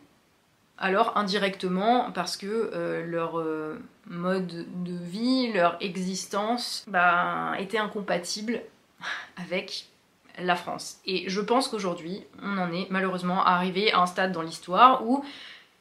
alors 0.78 1.16
indirectement 1.16 2.10
parce 2.12 2.36
que 2.36 2.70
euh, 2.74 3.06
leur 3.06 3.38
euh, 3.38 3.78
mode 4.06 4.66
de 4.82 5.04
vie, 5.04 5.52
leur 5.52 5.76
existence 5.80 6.84
bah, 6.88 7.52
était 7.58 7.78
incompatible 7.78 8.62
avec 9.36 9.86
la 10.38 10.56
France. 10.56 10.98
Et 11.06 11.28
je 11.28 11.40
pense 11.40 11.68
qu'aujourd'hui, 11.68 12.22
on 12.42 12.58
en 12.58 12.72
est 12.72 12.86
malheureusement 12.90 13.44
arrivé 13.44 13.92
à 13.92 14.00
un 14.00 14.06
stade 14.06 14.32
dans 14.32 14.42
l'histoire 14.42 15.06
où 15.06 15.24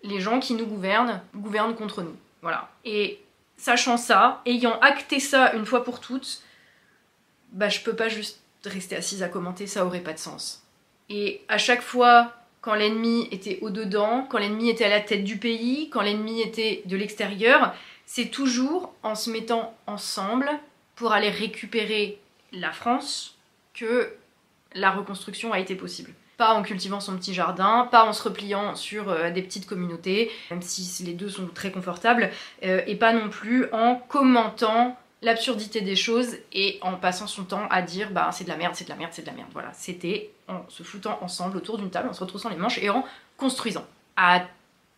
les 0.04 0.20
gens 0.20 0.40
qui 0.40 0.54
nous 0.54 0.66
gouvernent 0.66 1.22
gouvernent 1.36 1.76
contre 1.76 2.02
nous. 2.02 2.16
Voilà. 2.42 2.70
Et 2.86 3.20
sachant 3.58 3.98
ça, 3.98 4.42
ayant 4.46 4.80
acté 4.80 5.20
ça 5.20 5.54
une 5.54 5.66
fois 5.66 5.84
pour 5.84 6.00
toutes, 6.00 6.42
bah 7.52 7.70
je 7.70 7.82
peux 7.82 7.96
pas 7.96 8.10
juste 8.10 8.40
rester 8.66 8.96
assise 8.96 9.24
à 9.24 9.30
commenter, 9.30 9.68
ça 9.68 9.86
aurait 9.86 10.02
pas 10.02 10.14
de 10.14 10.20
sens. 10.20 10.64
Et 11.10 11.42
à 11.48 11.58
chaque 11.58 11.82
fois, 11.82 12.34
quand 12.62 12.76
l'ennemi 12.76 13.28
était 13.32 13.60
au-dedans, 13.62 14.28
quand 14.30 14.38
l'ennemi 14.38 14.70
était 14.70 14.86
à 14.86 14.90
la 14.90 15.02
tête 15.02 15.24
du 15.24 15.38
pays, 15.38 15.90
quand 15.90 16.02
l'ennemi 16.02 16.42
était 16.42 16.84
de 16.86 16.96
l'extérieur, 16.96 17.74
c'est 18.06 18.28
toujours 18.28 18.94
en 19.04 19.16
se 19.16 19.30
mettant 19.30 19.76
ensemble 19.88 20.50
pour 20.96 21.12
aller 21.14 21.30
récupérer 21.30 22.20
la 22.52 22.72
France 22.72 23.36
que 23.74 24.14
la 24.74 24.92
reconstruction 24.92 25.54
a 25.54 25.60
été 25.60 25.76
possible. 25.76 26.12
Pas 26.38 26.54
en 26.54 26.64
cultivant 26.64 27.00
son 27.00 27.16
petit 27.18 27.34
jardin, 27.34 27.88
pas 27.92 28.06
en 28.06 28.14
se 28.14 28.24
repliant 28.24 28.76
sur 28.76 29.10
euh, 29.10 29.30
des 29.30 29.44
petites 29.44 29.68
communautés, 29.68 30.32
même 30.50 30.62
si 30.62 31.04
les 31.04 31.14
deux 31.14 31.30
sont 31.30 31.48
très 31.48 31.72
confortables, 31.72 32.32
euh, 32.64 32.82
et 32.88 32.96
pas 32.96 33.14
non 33.14 33.30
plus 33.30 33.72
en 33.72 33.96
commentant 33.96 34.98
l'absurdité 35.22 35.82
des 35.82 35.96
choses 35.96 36.36
et 36.52 36.80
en 36.82 36.96
passant 36.96 37.28
son 37.28 37.44
temps 37.44 37.68
à 37.70 37.84
dire 37.84 38.10
bah 38.12 38.30
c'est 38.32 38.44
de 38.44 38.50
la 38.50 38.58
merde, 38.58 38.74
c'est 38.74 38.86
de 38.86 38.90
la 38.90 38.96
merde, 38.96 39.12
c'est 39.14 39.22
de 39.22 39.28
la 39.28 39.34
merde. 39.34 39.50
Voilà, 39.54 39.72
c'était 39.74 40.32
en 40.48 40.68
se 40.68 40.84
foutant 40.84 41.20
ensemble 41.22 41.58
autour 41.58 41.78
d'une 41.78 41.92
table, 41.92 42.10
en 42.10 42.14
se 42.14 42.22
retroussant 42.22 42.50
les 42.50 42.56
manches 42.56 42.80
et 42.80 42.90
en 42.90 43.06
construisant. 43.38 43.86
À 44.18 44.44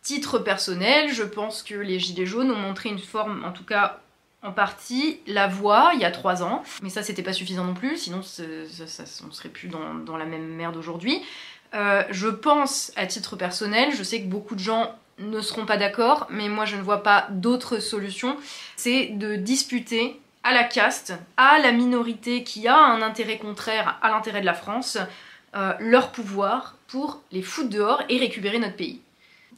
titre 0.02 0.38
personnel, 0.38 1.12
je 1.12 1.22
pense 1.22 1.62
que 1.62 1.74
les 1.74 1.98
Gilets 1.98 2.26
jaunes 2.26 2.50
ont 2.50 2.56
montré 2.56 2.88
une 2.88 2.98
forme, 2.98 3.44
en 3.44 3.52
tout 3.52 3.64
cas 3.64 4.00
en 4.44 4.52
partie 4.52 5.20
la 5.26 5.48
voix 5.48 5.92
il 5.94 6.00
y 6.00 6.04
a 6.04 6.10
trois 6.10 6.42
ans, 6.42 6.62
mais 6.82 6.90
ça 6.90 7.02
c'était 7.02 7.22
pas 7.22 7.32
suffisant 7.32 7.64
non 7.64 7.74
plus, 7.74 7.96
sinon 7.96 8.22
ça, 8.22 8.44
on 9.26 9.32
serait 9.32 9.48
plus 9.48 9.68
dans, 9.68 10.16
la 10.16 10.26
même 10.26 10.46
merde 10.46 10.76
aujourd'hui. 10.76 11.20
Euh, 11.74 12.04
je 12.10 12.28
pense 12.28 12.92
à 12.94 13.06
titre 13.06 13.34
personnel, 13.34 13.90
je 13.96 14.02
sais 14.02 14.20
que 14.20 14.26
beaucoup 14.26 14.54
de 14.54 14.60
gens 14.60 14.94
ne 15.18 15.40
seront 15.40 15.64
pas 15.64 15.78
d'accord, 15.78 16.26
mais 16.30 16.48
moi 16.48 16.66
je 16.66 16.76
ne 16.76 16.82
vois 16.82 17.02
pas 17.02 17.26
d'autre 17.30 17.78
solution, 17.78 18.36
c'est 18.76 19.06
de 19.06 19.34
disputer 19.34 20.20
à 20.44 20.52
la 20.52 20.64
caste, 20.64 21.14
à 21.38 21.58
la 21.58 21.72
minorité 21.72 22.44
qui 22.44 22.68
a 22.68 22.78
un 22.78 23.00
intérêt 23.00 23.38
contraire 23.38 23.98
à 24.02 24.10
l'intérêt 24.10 24.42
de 24.42 24.46
la 24.46 24.54
France, 24.54 24.98
euh, 25.56 25.72
leur 25.80 26.12
pouvoir 26.12 26.76
pour 26.86 27.22
les 27.32 27.42
foutre 27.42 27.70
dehors 27.70 28.02
et 28.10 28.18
récupérer 28.18 28.58
notre 28.58 28.76
pays. 28.76 29.00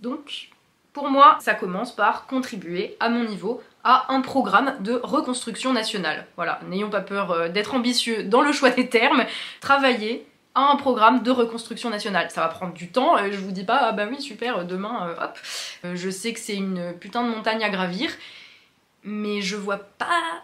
Donc, 0.01 0.51
pour 0.93 1.11
moi, 1.11 1.39
ça 1.41 1.55
commence 1.55 1.95
par 1.95 2.27
contribuer 2.27 2.97
à 3.01 3.09
mon 3.09 3.25
niveau 3.25 3.63
à 3.89 4.13
un 4.13 4.21
programme 4.21 4.83
de 4.83 5.01
reconstruction 5.01 5.73
nationale. 5.73 6.27
Voilà, 6.35 6.59
n'ayons 6.69 6.91
pas 6.91 7.01
peur 7.01 7.31
euh, 7.31 7.49
d'être 7.49 7.73
ambitieux 7.73 8.25
dans 8.25 8.43
le 8.43 8.51
choix 8.51 8.71
des 8.71 8.89
termes, 8.89 9.25
travailler 9.61 10.27
à 10.57 10.73
un 10.73 10.77
programme 10.77 11.23
de 11.23 11.31
reconstruction 11.31 11.89
nationale. 11.89 12.29
Ça 12.33 12.41
va 12.41 12.49
prendre 12.49 12.75
du 12.75 12.89
temps, 12.91 13.17
euh, 13.17 13.29
je 13.31 13.39
vous 13.39 13.53
dis 13.53 13.63
pas, 13.63 13.79
ah 13.81 13.93
bah 13.93 14.09
oui, 14.11 14.21
super, 14.21 14.65
demain, 14.65 15.09
euh, 15.09 15.25
hop. 15.25 15.39
Je 15.95 16.11
sais 16.11 16.33
que 16.33 16.41
c'est 16.41 16.57
une 16.57 16.95
putain 16.99 17.23
de 17.23 17.29
montagne 17.29 17.63
à 17.63 17.69
gravir, 17.71 18.11
mais 19.05 19.41
je 19.41 19.55
vois 19.55 19.79
pas 19.79 20.43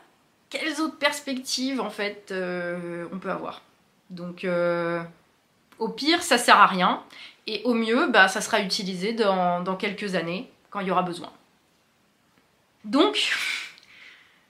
quelles 0.48 0.81
autres 0.81 0.98
perspectives, 0.98 1.81
en 1.81 1.90
fait, 1.90 2.33
on 3.12 3.18
peut 3.18 3.31
avoir. 3.31 3.62
Donc, 4.11 4.46
au 5.78 5.88
pire, 5.88 6.22
ça 6.22 6.38
sert 6.38 6.59
à 6.59 6.66
rien, 6.66 7.02
et 7.48 7.62
au 7.64 7.74
mieux, 7.74 8.07
bah, 8.07 8.28
ça 8.28 8.40
sera 8.40 8.61
utilisé 8.61 9.14
dans 9.14 9.76
quelques 9.76 10.14
années, 10.14 10.48
quand 10.70 10.78
il 10.81 10.87
y 10.87 10.90
aura 10.92 11.02
besoin. 11.02 11.33
Donc, 12.84 13.32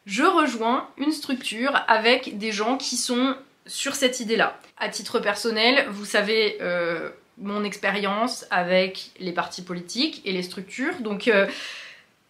je 0.07 0.25
rejoins 0.25 0.89
une 0.97 1.13
structure 1.13 1.73
avec 1.89 2.39
des 2.39 2.53
gens 2.53 2.77
qui 2.77 2.97
sont 2.97 3.37
sur 3.67 3.95
cette 3.95 4.21
idée-là. 4.21 4.59
À 4.77 4.89
titre 4.89 5.21
personnel, 5.21 5.87
vous 5.91 6.05
savez 6.05 6.59
euh, 6.61 7.11
mon 7.39 7.65
expérience 7.65 8.47
avec 8.51 9.11
les 9.21 9.33
partis 9.33 9.63
politiques 9.63 10.23
et 10.25 10.33
les 10.33 10.43
structures, 10.43 11.01
donc 11.01 11.29
euh, 11.29 11.47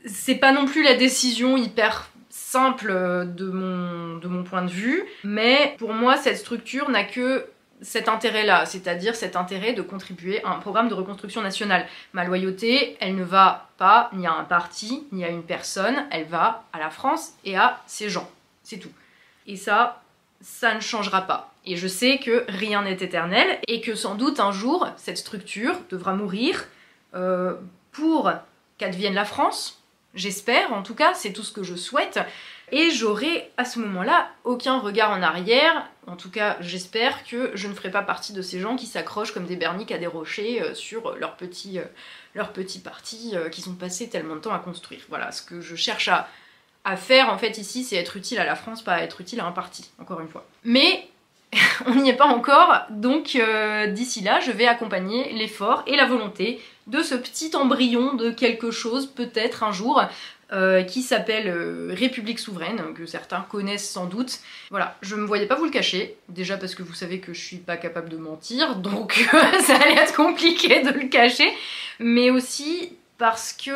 c'est 0.04 0.34
pas 0.34 0.52
non 0.52 0.66
plus 0.66 0.82
la 0.82 0.94
décision 0.94 1.56
hyper 1.56 2.10
simple 2.28 2.92
mon, 2.92 4.18
de 4.18 4.28
mon 4.28 4.42
point 4.42 4.62
de 4.62 4.70
vue, 4.70 5.04
mais 5.24 5.74
pour 5.78 5.92
moi 5.94 6.16
cette 6.16 6.36
structure 6.36 6.90
n'a 6.90 7.04
que 7.04 7.46
cet 7.82 8.08
intérêt-là, 8.08 8.64
c'est-à-dire 8.64 9.14
cet 9.14 9.36
intérêt 9.36 9.72
de 9.72 9.82
contribuer 9.82 10.42
à 10.44 10.50
un 10.50 10.58
programme 10.58 10.88
de 10.88 10.94
reconstruction 10.94 11.42
nationale. 11.42 11.86
Ma 12.12 12.24
loyauté, 12.24 12.96
elle 13.00 13.16
ne 13.16 13.24
va 13.24 13.68
pas 13.76 14.08
ni 14.12 14.26
à 14.26 14.32
un 14.32 14.44
parti, 14.44 15.06
ni 15.12 15.24
à 15.24 15.28
une 15.28 15.42
personne, 15.42 16.06
elle 16.10 16.26
va 16.26 16.64
à 16.72 16.78
la 16.78 16.90
France 16.90 17.32
et 17.44 17.56
à 17.56 17.80
ses 17.86 18.08
gens. 18.08 18.30
C'est 18.62 18.78
tout. 18.78 18.92
Et 19.46 19.56
ça, 19.56 20.02
ça 20.40 20.74
ne 20.74 20.80
changera 20.80 21.22
pas. 21.22 21.52
Et 21.64 21.76
je 21.76 21.88
sais 21.88 22.18
que 22.18 22.44
rien 22.48 22.82
n'est 22.82 22.92
éternel 22.92 23.58
et 23.68 23.80
que 23.80 23.94
sans 23.94 24.14
doute 24.14 24.40
un 24.40 24.52
jour, 24.52 24.88
cette 24.96 25.18
structure 25.18 25.76
devra 25.90 26.14
mourir 26.14 26.64
euh, 27.14 27.54
pour 27.92 28.32
qu'advienne 28.78 29.14
la 29.14 29.24
France. 29.24 29.82
J'espère, 30.14 30.72
en 30.72 30.82
tout 30.82 30.94
cas, 30.94 31.14
c'est 31.14 31.32
tout 31.32 31.42
ce 31.42 31.52
que 31.52 31.62
je 31.62 31.74
souhaite 31.74 32.20
et 32.72 32.90
j'aurai 32.90 33.50
à 33.58 33.66
ce 33.66 33.78
moment-là 33.80 34.30
aucun 34.44 34.78
regard 34.78 35.10
en 35.10 35.22
arrière. 35.22 35.86
En 36.06 36.16
tout 36.16 36.30
cas, 36.30 36.56
j'espère 36.60 37.22
que 37.24 37.52
je 37.54 37.68
ne 37.68 37.74
ferai 37.74 37.90
pas 37.90 38.00
partie 38.00 38.32
de 38.32 38.40
ces 38.40 38.58
gens 38.58 38.76
qui 38.76 38.86
s'accrochent 38.86 39.32
comme 39.32 39.44
des 39.44 39.56
berniques 39.56 39.92
à 39.92 39.98
des 39.98 40.06
rochers 40.06 40.62
euh, 40.62 40.74
sur 40.74 41.14
leur 41.16 41.36
petit, 41.36 41.78
euh, 41.78 41.84
leur 42.34 42.52
petit 42.52 42.80
parti 42.80 43.32
euh, 43.34 43.50
qu'ils 43.50 43.68
ont 43.68 43.74
passé 43.74 44.08
tellement 44.08 44.36
de 44.36 44.40
temps 44.40 44.54
à 44.54 44.58
construire. 44.58 45.02
Voilà, 45.10 45.30
ce 45.32 45.42
que 45.42 45.60
je 45.60 45.76
cherche 45.76 46.08
à, 46.08 46.26
faire 46.96 47.28
en 47.28 47.38
fait 47.38 47.58
ici, 47.58 47.84
c'est 47.84 47.96
être 47.96 48.16
utile 48.16 48.40
à 48.40 48.44
la 48.44 48.56
France, 48.56 48.82
pas 48.82 49.02
être 49.02 49.20
utile 49.20 49.38
à 49.40 49.46
un 49.46 49.52
parti, 49.52 49.90
encore 50.00 50.20
une 50.20 50.28
fois. 50.28 50.44
Mais 50.64 51.06
on 51.86 51.94
n'y 51.94 52.08
est 52.08 52.16
pas 52.16 52.26
encore, 52.26 52.86
donc 52.90 53.38
d'ici 53.90 54.20
là, 54.22 54.40
je 54.40 54.50
vais 54.50 54.66
accompagner 54.66 55.32
l'effort 55.32 55.84
et 55.86 55.94
la 55.94 56.06
volonté 56.06 56.60
de 56.88 57.02
ce 57.02 57.14
petit 57.14 57.54
embryon 57.54 58.14
de 58.14 58.30
quelque 58.30 58.72
chose, 58.72 59.06
peut-être 59.06 59.62
un 59.62 59.70
jour, 59.70 60.02
euh, 60.52 60.82
qui 60.82 61.02
s'appelle 61.02 61.48
euh, 61.48 61.94
République 61.94 62.38
souveraine, 62.38 62.82
que 62.94 63.06
certains 63.06 63.40
connaissent 63.40 63.88
sans 63.88 64.06
doute. 64.06 64.40
Voilà, 64.70 64.96
je 65.00 65.16
me 65.16 65.24
voyais 65.24 65.46
pas 65.46 65.54
vous 65.54 65.64
le 65.64 65.70
cacher, 65.70 66.16
déjà 66.28 66.56
parce 66.56 66.74
que 66.74 66.82
vous 66.82 66.94
savez 66.94 67.20
que 67.20 67.32
je 67.32 67.40
suis 67.40 67.56
pas 67.56 67.76
capable 67.76 68.08
de 68.08 68.16
mentir, 68.18 68.76
donc 68.76 69.14
ça 69.60 69.76
allait 69.76 70.00
être 70.00 70.14
compliqué 70.14 70.82
de 70.82 70.90
le 70.90 71.08
cacher, 71.08 71.50
mais 71.98 72.30
aussi 72.30 72.92
parce 73.18 73.52
que 73.52 73.70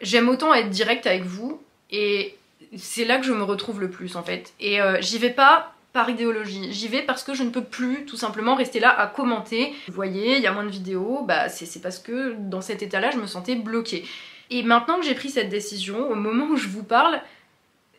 j'aime 0.00 0.28
autant 0.28 0.52
être 0.52 0.70
direct 0.70 1.06
avec 1.06 1.22
vous, 1.22 1.62
et 1.90 2.36
c'est 2.76 3.04
là 3.04 3.18
que 3.18 3.24
je 3.24 3.32
me 3.32 3.42
retrouve 3.42 3.80
le 3.80 3.88
plus 3.88 4.16
en 4.16 4.22
fait. 4.22 4.52
Et 4.60 4.78
j'y 5.00 5.18
vais 5.18 5.30
pas 5.30 5.72
par 5.92 6.10
idéologie. 6.10 6.72
J'y 6.72 6.88
vais 6.88 7.02
parce 7.02 7.22
que 7.22 7.34
je 7.34 7.42
ne 7.42 7.50
peux 7.50 7.64
plus 7.64 8.04
tout 8.04 8.16
simplement 8.16 8.54
rester 8.54 8.80
là 8.80 8.90
à 8.90 9.06
commenter. 9.06 9.72
Vous 9.86 9.94
voyez, 9.94 10.36
il 10.36 10.42
y 10.42 10.46
a 10.46 10.52
moins 10.52 10.64
de 10.64 10.70
vidéos, 10.70 11.24
bah 11.26 11.48
c'est 11.48 11.80
parce 11.80 11.98
que 11.98 12.34
dans 12.38 12.60
cet 12.60 12.82
état-là, 12.82 13.10
je 13.10 13.18
me 13.18 13.26
sentais 13.26 13.54
bloquée. 13.54 14.04
Et 14.50 14.62
maintenant 14.62 14.98
que 14.98 15.04
j'ai 15.04 15.14
pris 15.14 15.30
cette 15.30 15.48
décision, 15.48 16.10
au 16.10 16.14
moment 16.14 16.46
où 16.46 16.56
je 16.56 16.68
vous 16.68 16.82
parle, 16.82 17.20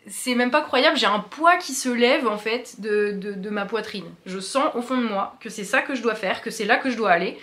c'est 0.08 0.36
même 0.36 0.52
pas 0.52 0.62
croyable, 0.62 0.98
j'ai 0.98 1.06
un 1.06 1.20
poids 1.20 1.58
qui 1.58 1.74
se 1.74 1.90
lève 1.90 2.28
en 2.28 2.38
fait 2.38 2.80
de, 2.80 3.50
ma 3.50 3.66
poitrine. 3.66 4.06
Je 4.26 4.40
sens 4.40 4.74
au 4.76 4.82
fond 4.82 4.98
de 4.98 5.04
moi 5.04 5.36
que 5.40 5.50
c'est 5.50 5.64
ça 5.64 5.82
que 5.82 5.96
je 5.96 6.02
dois 6.02 6.16
faire, 6.16 6.42
que 6.42 6.50
c'est 6.50 6.66
là 6.66 6.78
que 6.78 6.90
je 6.90 6.98
dois 6.98 7.12
aller. 7.12 7.38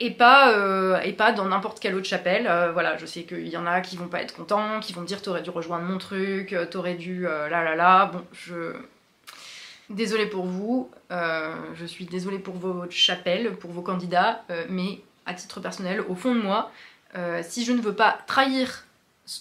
Et 0.00 0.12
pas, 0.12 0.52
euh, 0.52 1.00
et 1.00 1.12
pas 1.12 1.32
dans 1.32 1.46
n'importe 1.46 1.80
quelle 1.80 1.96
autre 1.96 2.06
chapelle. 2.06 2.46
Euh, 2.46 2.70
voilà, 2.70 2.96
je 2.98 3.04
sais 3.04 3.24
qu'il 3.24 3.48
y 3.48 3.56
en 3.56 3.66
a 3.66 3.80
qui 3.80 3.96
vont 3.96 4.06
pas 4.06 4.22
être 4.22 4.32
contents, 4.32 4.78
qui 4.78 4.92
vont 4.92 5.02
dire 5.02 5.20
t'aurais 5.20 5.42
dû 5.42 5.50
rejoindre 5.50 5.84
mon 5.86 5.98
truc, 5.98 6.52
euh, 6.52 6.66
t'aurais 6.66 6.94
dû 6.94 7.22
là 7.22 7.48
là 7.48 7.74
là. 7.74 8.06
Bon, 8.06 8.24
je, 8.32 8.72
Désolée 9.90 10.26
pour 10.26 10.44
vous, 10.44 10.90
je 11.10 11.86
suis 11.86 12.04
désolée 12.04 12.38
pour 12.38 12.54
vos 12.54 12.84
chapelles, 12.90 13.56
pour 13.56 13.70
vos 13.70 13.80
candidats, 13.80 14.44
mais 14.68 15.00
à 15.24 15.32
titre 15.32 15.60
personnel, 15.60 16.02
au 16.08 16.14
fond 16.14 16.34
de 16.34 16.42
moi, 16.42 16.70
euh, 17.16 17.42
si 17.46 17.64
je 17.64 17.72
ne 17.72 17.80
veux 17.80 17.94
pas 17.94 18.18
trahir 18.26 18.84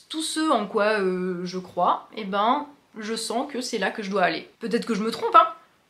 tous 0.10 0.24
ceux 0.24 0.52
en 0.52 0.66
quoi 0.68 1.00
je 1.00 1.58
crois, 1.58 2.10
eh 2.16 2.26
ben, 2.26 2.68
je 2.98 3.16
sens 3.16 3.52
que 3.52 3.62
c'est 3.62 3.78
là 3.78 3.92
que 3.92 4.04
je 4.04 4.10
dois 4.10 4.24
aller. 4.24 4.50
Peut-être 4.60 4.86
que 4.86 4.96
je 4.96 5.04
me 5.04 5.12
trompe, 5.12 5.36
hein 5.36 5.48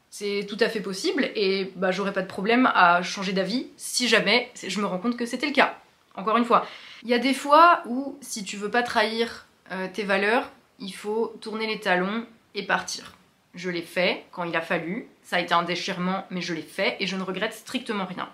c'est 0.10 0.46
tout 0.48 0.58
à 0.62 0.70
fait 0.70 0.80
possible, 0.80 1.30
et 1.36 1.74
bah 1.76 1.92
j'aurais 1.92 2.14
pas 2.14 2.22
de 2.22 2.28
problème 2.28 2.72
à 2.74 3.02
changer 3.02 3.34
d'avis 3.34 3.68
si 3.76 4.08
jamais 4.08 4.50
je 4.66 4.80
me 4.80 4.86
rends 4.86 5.00
compte 5.00 5.18
que 5.18 5.26
c'était 5.26 5.48
le 5.48 5.54
cas. 5.54 5.78
Encore 6.16 6.38
une 6.38 6.46
fois, 6.46 6.66
il 7.04 7.10
y 7.10 7.14
a 7.14 7.20
des 7.20 7.34
fois 7.34 7.82
où 7.86 8.18
si 8.22 8.44
tu 8.44 8.56
veux 8.56 8.72
pas 8.72 8.84
trahir 8.84 9.46
tes 9.94 10.04
valeurs, 10.04 10.50
il 10.80 10.94
faut 10.94 11.36
tourner 11.42 11.68
les 11.68 11.82
talons 11.82 12.26
et 12.56 12.64
partir 12.64 13.18
je 13.58 13.70
l'ai 13.70 13.82
fait 13.82 14.26
quand 14.32 14.44
il 14.44 14.56
a 14.56 14.62
fallu, 14.62 15.08
ça 15.24 15.38
a 15.38 15.40
été 15.40 15.54
un 15.54 15.64
déchirement, 15.64 16.26
mais 16.30 16.42
je 16.42 16.54
l'ai 16.54 16.62
fait 16.62 16.96
et 17.00 17.08
je 17.08 17.18
ne 17.18 17.24
regrette 17.24 17.54
strictement 17.54 18.06
rien. 18.06 18.30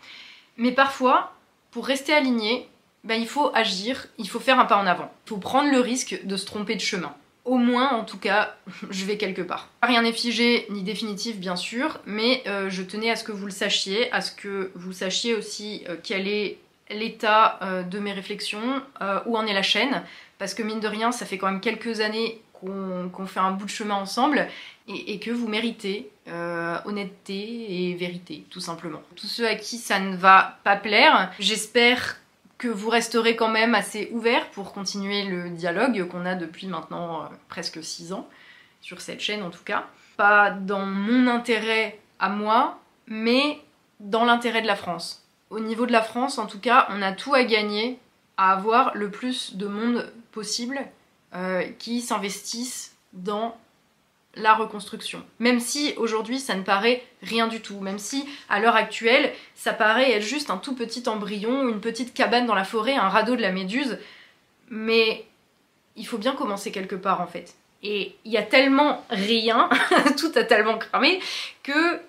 Mais 0.58 0.72
parfois, 0.72 1.34
pour 1.72 1.88
rester 1.88 2.14
aligné, 2.14 2.70
ben, 3.04 3.20
il 3.20 3.28
faut 3.28 3.52
agir, 3.54 4.08
il 4.18 4.30
faut 4.30 4.40
faire 4.40 4.60
un 4.60 4.66
pas 4.66 4.78
en 4.78 4.88
avant. 4.88 5.12
Il 5.26 5.30
faut 5.30 5.38
prendre 5.38 5.70
le 5.70 5.80
risque 5.80 6.22
de 6.24 6.38
se 6.38 6.46
tromper 6.46 6.76
de 6.76 6.82
chemin. 6.82 7.14
Au 7.46 7.58
moins, 7.58 7.90
en 7.90 8.06
tout 8.06 8.18
cas, 8.18 8.56
je 8.90 9.06
vais 9.06 9.18
quelque 9.18 9.42
part. 9.42 9.70
Rien 9.82 10.04
n'est 10.04 10.14
figé 10.14 10.66
ni 10.70 10.84
définitif, 10.84 11.38
bien 11.38 11.58
sûr, 11.58 12.00
mais 12.06 12.42
euh, 12.48 12.70
je 12.70 12.82
tenais 12.82 13.12
à 13.12 13.16
ce 13.16 13.24
que 13.24 13.34
vous 13.34 13.46
le 13.46 13.52
sachiez, 13.52 14.12
à 14.14 14.22
ce 14.22 14.32
que 14.32 14.72
vous 14.76 14.94
sachiez 14.94 15.36
aussi 15.36 15.84
euh, 15.90 15.98
quel 16.02 16.28
est 16.28 16.58
l'état 16.90 17.60
euh, 17.62 17.84
de 17.84 18.00
mes 18.00 18.14
réflexions, 18.14 18.82
où 19.26 19.38
en 19.38 19.46
est 19.46 19.54
la 19.54 19.64
chaîne, 19.64 20.04
parce 20.38 20.54
que 20.54 20.64
mine 20.64 20.80
de 20.80 20.88
rien, 20.88 21.12
ça 21.12 21.26
fait 21.26 21.38
quand 21.38 21.48
même 21.50 21.62
quelques 21.62 22.00
années 22.00 22.42
qu'on 22.54 23.26
fait 23.26 23.42
un 23.42 23.52
bout 23.52 23.66
de 23.66 23.70
chemin 23.70 23.96
ensemble 23.96 24.48
et, 24.88 25.20
que 25.20 25.32
vous 25.32 25.50
méritez 25.50 26.10
honnêteté 26.86 27.90
et 27.90 27.96
vérité, 27.96 28.46
tout 28.50 28.62
simplement. 28.62 29.02
Tous 29.18 29.28
ceux 29.28 29.46
à 29.46 29.56
qui 29.56 29.78
ça 29.78 30.00
ne 30.00 30.16
va 30.16 30.60
pas 30.64 30.78
plaire, 30.78 31.32
j'espère 31.40 32.18
que 32.58 32.68
vous 32.68 32.90
resterez 32.90 33.36
quand 33.36 33.50
même 33.50 33.76
assez 33.76 34.10
ouverts 34.12 34.50
pour 34.52 34.74
continuer 34.74 35.24
le 35.24 35.50
dialogue 35.50 36.08
qu'on 36.08 36.26
a 36.26 36.36
depuis 36.36 36.68
maintenant 36.68 37.24
euh, 37.24 37.26
presque 37.50 37.84
6 37.84 38.14
ans, 38.14 38.28
sur 38.82 39.02
cette 39.02 39.20
chaîne 39.20 39.44
en 39.44 39.50
tout 39.50 39.64
cas. 39.64 39.86
Pas 40.18 40.52
dans 40.52 40.86
mon 40.86 41.28
intérêt 41.28 42.00
à 42.20 42.30
moi, 42.30 42.80
mais 43.08 43.60
dans 44.00 44.26
l'intérêt 44.26 44.62
de 44.62 44.68
la 44.68 44.76
France. 44.76 45.26
Au 45.50 45.60
niveau 45.60 45.86
de 45.86 45.92
la 45.92 46.02
France, 46.02 46.38
en 46.38 46.46
tout 46.46 46.60
cas, 46.60 46.88
on 46.90 47.02
a 47.02 47.12
tout 47.12 47.34
à 47.34 47.44
gagner 47.44 48.00
à 48.38 48.54
avoir 48.54 48.96
le 48.96 49.10
plus 49.10 49.56
de 49.56 49.68
monde 49.68 50.12
possible 50.32 50.80
euh, 51.36 51.64
qui 51.80 52.02
s'investissent 52.02 52.96
dans 53.14 53.56
la 54.36 54.54
reconstruction. 54.56 55.24
Même 55.40 55.60
si 55.60 55.94
aujourd'hui 55.98 56.40
ça 56.40 56.56
ne 56.56 56.64
paraît 56.64 57.04
rien 57.22 57.48
du 57.48 57.62
tout, 57.62 57.80
même 57.80 58.00
si 58.00 58.28
à 58.50 58.60
l'heure 58.60 58.76
actuelle 58.76 59.32
ça 59.56 59.74
paraît 59.74 60.12
être 60.12 60.24
juste 60.24 60.50
un 60.50 60.58
tout 60.58 60.76
petit 60.76 61.08
embryon, 61.08 61.70
une 61.70 61.82
petite 61.82 62.14
cabane 62.14 62.46
dans 62.46 62.56
la 62.56 62.64
forêt, 62.64 62.96
un 62.96 63.10
radeau 63.10 63.36
de 63.36 63.42
la 63.42 63.52
méduse, 63.52 64.00
mais 64.70 65.26
il 65.96 66.08
faut 66.08 66.18
bien 66.18 66.34
commencer 66.34 66.72
quelque 66.72 66.96
part 66.96 67.22
en 67.22 67.28
fait. 67.28 67.56
Et 67.84 68.16
il 68.26 68.32
y 68.32 68.38
a 68.38 68.44
tellement 68.44 69.06
rien, 69.10 69.70
tout 70.18 70.32
a 70.36 70.44
tellement 70.44 70.78
cramé, 70.78 71.20
que 71.62 72.00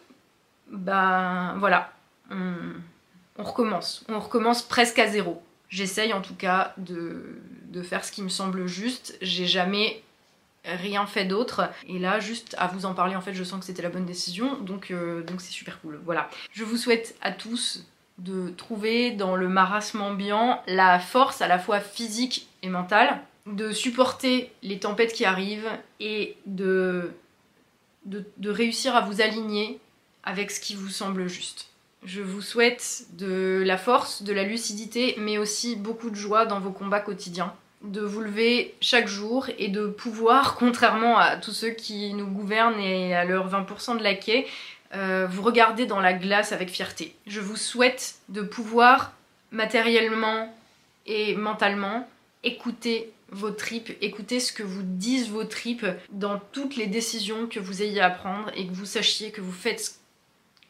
ben 0.69 1.57
voilà, 1.59 1.93
on, 2.31 3.43
recommence, 3.43 4.05
on 4.09 4.19
recommence 4.19 4.63
presque 4.63 4.99
à 4.99 5.09
zéro. 5.09 5.43
J'essaye 5.69 6.13
en 6.13 6.23
tout 6.23 6.37
cas 6.37 6.73
de 6.79 7.83
faire 7.83 8.05
ce 8.05 8.13
qui 8.13 8.23
me 8.23 8.29
semble 8.29 8.67
juste. 8.67 9.19
J'ai 9.21 9.47
jamais 9.47 10.04
rien 10.65 11.07
fait 11.07 11.25
d'autre. 11.25 11.71
Et 11.89 11.99
là 11.99 12.21
juste 12.21 12.55
à 12.59 12.67
vous 12.67 12.87
en 12.87 12.95
parler 12.95 13.17
en 13.17 13.21
fait 13.21 13.35
je 13.35 13.45
sens 13.45 13.61
que 13.61 13.67
c'était 13.67 13.83
la 13.83 13.91
bonne 13.91 14.07
décision. 14.07 14.59
Donc 14.61 14.91
euh, 14.91 15.23
donc 15.23 15.41
c'est 15.41 15.53
super 15.53 15.81
cool. 15.81 16.01
Voilà. 16.05 16.29
Je 16.53 16.65
vous 16.65 16.77
souhaite 16.77 17.17
à 17.21 17.33
tous 17.33 17.85
de 18.19 18.51
trouver 18.51 19.11
dans 19.11 19.37
le 19.37 19.49
marasme 19.49 20.01
ambiant 20.01 20.63
la 20.67 20.99
force 20.99 21.43
à 21.43 21.49
la 21.49 21.59
fois 21.59 21.81
physique 21.81 22.49
et 22.63 22.69
mentale 22.69 23.21
de 23.47 23.73
supporter 23.73 24.53
les 24.63 24.79
tempêtes 24.79 25.13
qui 25.13 25.25
arrivent 25.25 25.71
et 26.01 26.37
de, 26.47 27.11
de 28.07 28.51
réussir 28.51 28.95
à 28.95 29.01
vous 29.03 29.21
aligner 29.21 29.81
avec 30.23 30.51
ce 30.51 30.61
qui 30.61 30.75
vous 30.75 30.89
semble 30.89 31.29
juste. 31.29 31.69
Je 32.05 32.21
vous 32.21 32.43
souhaite 32.43 33.07
de 33.13 33.63
la 33.65 33.79
force, 33.79 34.23
de 34.23 34.33
la 34.33 34.43
lucidité, 34.45 35.15
mais 35.19 35.39
aussi 35.39 35.75
beaucoup 35.75 36.11
de 36.11 36.15
joie 36.15 36.45
dans 36.45 36.61
vos 36.61 36.71
combats 36.71 37.01
quotidiens. 37.01 37.55
De 37.85 38.01
vous 38.01 38.21
lever 38.21 38.75
chaque 38.81 39.09
jour 39.09 39.49
et 39.59 39.69
de 39.69 39.87
pouvoir, 39.87 40.57
contrairement 40.57 41.19
à 41.19 41.37
tous 41.37 41.53
ceux 41.53 41.71
qui 41.71 42.15
nous 42.15 42.27
gouvernent 42.27 42.81
et 42.81 43.15
à 43.15 43.25
leurs 43.25 43.51
20% 43.51 43.99
de 43.99 44.03
laquais, 44.03 44.47
euh, 44.95 45.27
vous 45.31 45.43
regarder 45.43 45.87
dans 45.87 46.01
la 46.01 46.13
glace 46.13 46.53
avec 46.53 46.71
fierté. 46.71 47.15
Je 47.27 47.41
vous 47.41 47.57
souhaite 47.57 48.17
de 48.29 48.43
pouvoir 48.43 49.13
matériellement 49.51 50.55
et 51.07 51.35
mentalement 51.37 52.09
écouter 52.43 53.13
vos 53.31 53.51
tripes, 53.51 53.91
écouter 54.01 54.41
ce 54.41 54.53
que 54.53 54.63
vous 54.63 54.83
disent 54.83 55.29
vos 55.29 55.45
tripes 55.45 55.87
dans 56.11 56.41
toutes 56.53 56.77
les 56.77 56.87
décisions 56.87 57.47
que 57.47 57.59
vous 57.59 57.83
ayez 57.83 58.01
à 58.01 58.11
prendre 58.11 58.51
et 58.55 58.67
que 58.67 58.73
vous 58.73 58.87
sachiez 58.87 59.31
que 59.31 59.41
vous 59.41 59.53
faites 59.53 59.97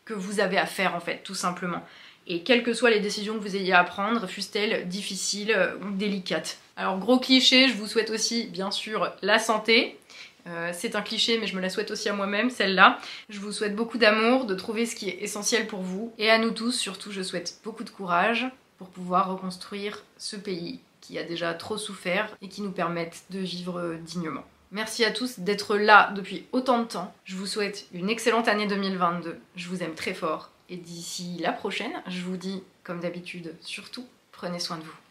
que 0.05 0.15
vous 0.15 0.41
avez 0.41 0.59
à 0.59 0.67
faire 0.67 0.95
en 0.95 1.01
fait, 1.01 1.23
tout 1.23 1.35
simplement. 1.35 1.83
Et 2.27 2.43
quelles 2.43 2.63
que 2.63 2.73
soient 2.73 2.91
les 2.91 3.01
décisions 3.01 3.35
que 3.35 3.43
vous 3.43 3.57
ayez 3.57 3.73
à 3.73 3.85
prendre, 3.85 4.27
fussent-elles 4.27 4.89
difficiles 4.89 5.53
euh, 5.53 5.77
ou 5.83 5.91
délicates. 5.91 6.59
Alors 6.77 6.99
gros 6.99 7.19
cliché, 7.19 7.69
je 7.69 7.75
vous 7.75 7.87
souhaite 7.87 8.11
aussi 8.11 8.47
bien 8.47 8.71
sûr 8.71 9.13
la 9.23 9.39
santé. 9.39 9.99
Euh, 10.47 10.73
c'est 10.75 10.95
un 10.97 11.03
cliché 11.03 11.39
mais 11.39 11.47
je 11.47 11.57
me 11.57 11.61
la 11.61 11.71
souhaite 11.71 11.91
aussi 11.91 12.09
à 12.09 12.13
moi-même, 12.13 12.51
celle-là. 12.51 12.99
Je 13.29 13.41
vous 13.41 13.53
souhaite 13.53 13.77
beaucoup 13.77 13.99
d'amour, 13.99 14.45
de 14.45 14.55
trouver 14.55 14.87
ce 14.87 14.97
qui 14.97 15.09
est 15.09 15.23
essentiel 15.23 15.67
pour 15.67 15.81
vous. 15.81 16.13
Et 16.19 16.31
à 16.31 16.39
nous 16.39 16.51
tous, 16.51 16.73
surtout, 16.73 17.13
je 17.13 17.23
souhaite 17.23 17.59
beaucoup 17.65 17.85
de 17.85 17.91
courage 17.91 18.47
pour 18.79 18.89
pouvoir 18.89 19.31
reconstruire 19.31 20.03
ce 20.19 20.37
pays 20.37 20.81
qui 21.01 21.19
a 21.19 21.23
déjà 21.23 21.55
trop 21.55 21.77
souffert 21.77 22.35
et 22.43 22.49
qui 22.49 22.63
nous 22.63 22.73
permette 22.73 23.25
de 23.31 23.39
vivre 23.39 23.97
dignement. 24.03 24.45
Merci 24.73 25.05
à 25.05 25.13
tous 25.13 25.39
d'être 25.39 25.77
là 25.77 26.11
depuis 26.17 26.47
autant 26.51 26.81
de 26.81 26.85
temps. 26.85 27.15
Je 27.25 27.37
vous 27.37 27.47
souhaite 27.47 27.87
une 27.93 28.11
excellente 28.11 28.49
année 28.49 28.67
2022. 28.67 29.39
Je 29.55 29.69
vous 29.69 29.83
aime 29.83 29.95
très 29.95 30.15
fort. 30.15 30.51
Et 30.69 30.77
d'ici 30.77 31.37
la 31.41 31.53
prochaine, 31.53 31.93
je 32.09 32.23
vous 32.23 32.37
dis, 32.37 32.63
comme 32.83 33.01
d'habitude, 33.01 33.55
surtout, 33.61 34.07
prenez 34.33 34.59
soin 34.59 34.79
de 34.79 34.83
vous. 34.83 35.04